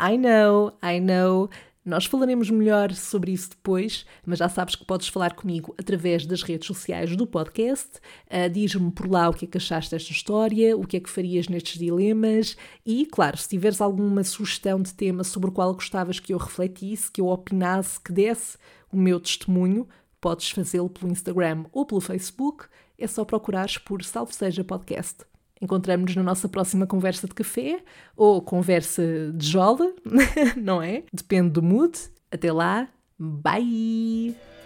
I 0.00 0.16
know, 0.16 0.72
I 0.82 1.00
know. 1.00 1.50
Nós 1.84 2.04
falaremos 2.04 2.50
melhor 2.50 2.92
sobre 2.92 3.32
isso 3.32 3.50
depois, 3.50 4.04
mas 4.24 4.38
já 4.38 4.48
sabes 4.48 4.74
que 4.74 4.84
podes 4.84 5.08
falar 5.08 5.34
comigo 5.34 5.74
através 5.78 6.26
das 6.26 6.42
redes 6.42 6.66
sociais 6.66 7.16
do 7.16 7.26
podcast. 7.26 7.98
Uh, 8.26 8.50
Diz-me 8.50 8.92
por 8.92 9.10
lá 9.10 9.30
o 9.30 9.32
que 9.32 9.46
é 9.46 9.48
que 9.48 9.56
achaste 9.56 9.90
desta 9.90 10.12
história, 10.12 10.76
o 10.76 10.86
que 10.86 10.98
é 10.98 11.00
que 11.00 11.08
farias 11.08 11.48
nestes 11.48 11.78
dilemas 11.78 12.56
e, 12.84 13.06
claro, 13.06 13.38
se 13.38 13.48
tiveres 13.48 13.80
alguma 13.80 14.22
sugestão 14.22 14.82
de 14.82 14.92
tema 14.92 15.24
sobre 15.24 15.48
o 15.48 15.52
qual 15.52 15.72
gostavas 15.72 16.20
que 16.20 16.34
eu 16.34 16.38
refletisse, 16.38 17.10
que 17.10 17.22
eu 17.22 17.28
opinasse, 17.28 17.98
que 17.98 18.12
desse 18.12 18.58
o 18.92 18.96
meu 18.96 19.18
testemunho, 19.18 19.88
podes 20.20 20.50
fazê-lo 20.50 20.90
pelo 20.90 21.10
Instagram 21.10 21.64
ou 21.72 21.86
pelo 21.86 22.02
Facebook. 22.02 22.66
É 22.98 23.06
só 23.06 23.24
procurares 23.24 23.78
por 23.78 24.04
Salve 24.04 24.34
Seja 24.34 24.62
Podcast. 24.62 25.24
Encontramos-nos 25.60 26.16
na 26.16 26.22
nossa 26.22 26.48
próxima 26.48 26.86
conversa 26.86 27.26
de 27.26 27.34
café 27.34 27.80
ou 28.16 28.40
conversa 28.40 29.32
de 29.34 29.46
jola, 29.46 29.92
não 30.56 30.80
é? 30.82 31.02
Depende 31.12 31.50
do 31.50 31.62
mood. 31.62 31.98
Até 32.30 32.52
lá, 32.52 32.88
bye! 33.18 34.57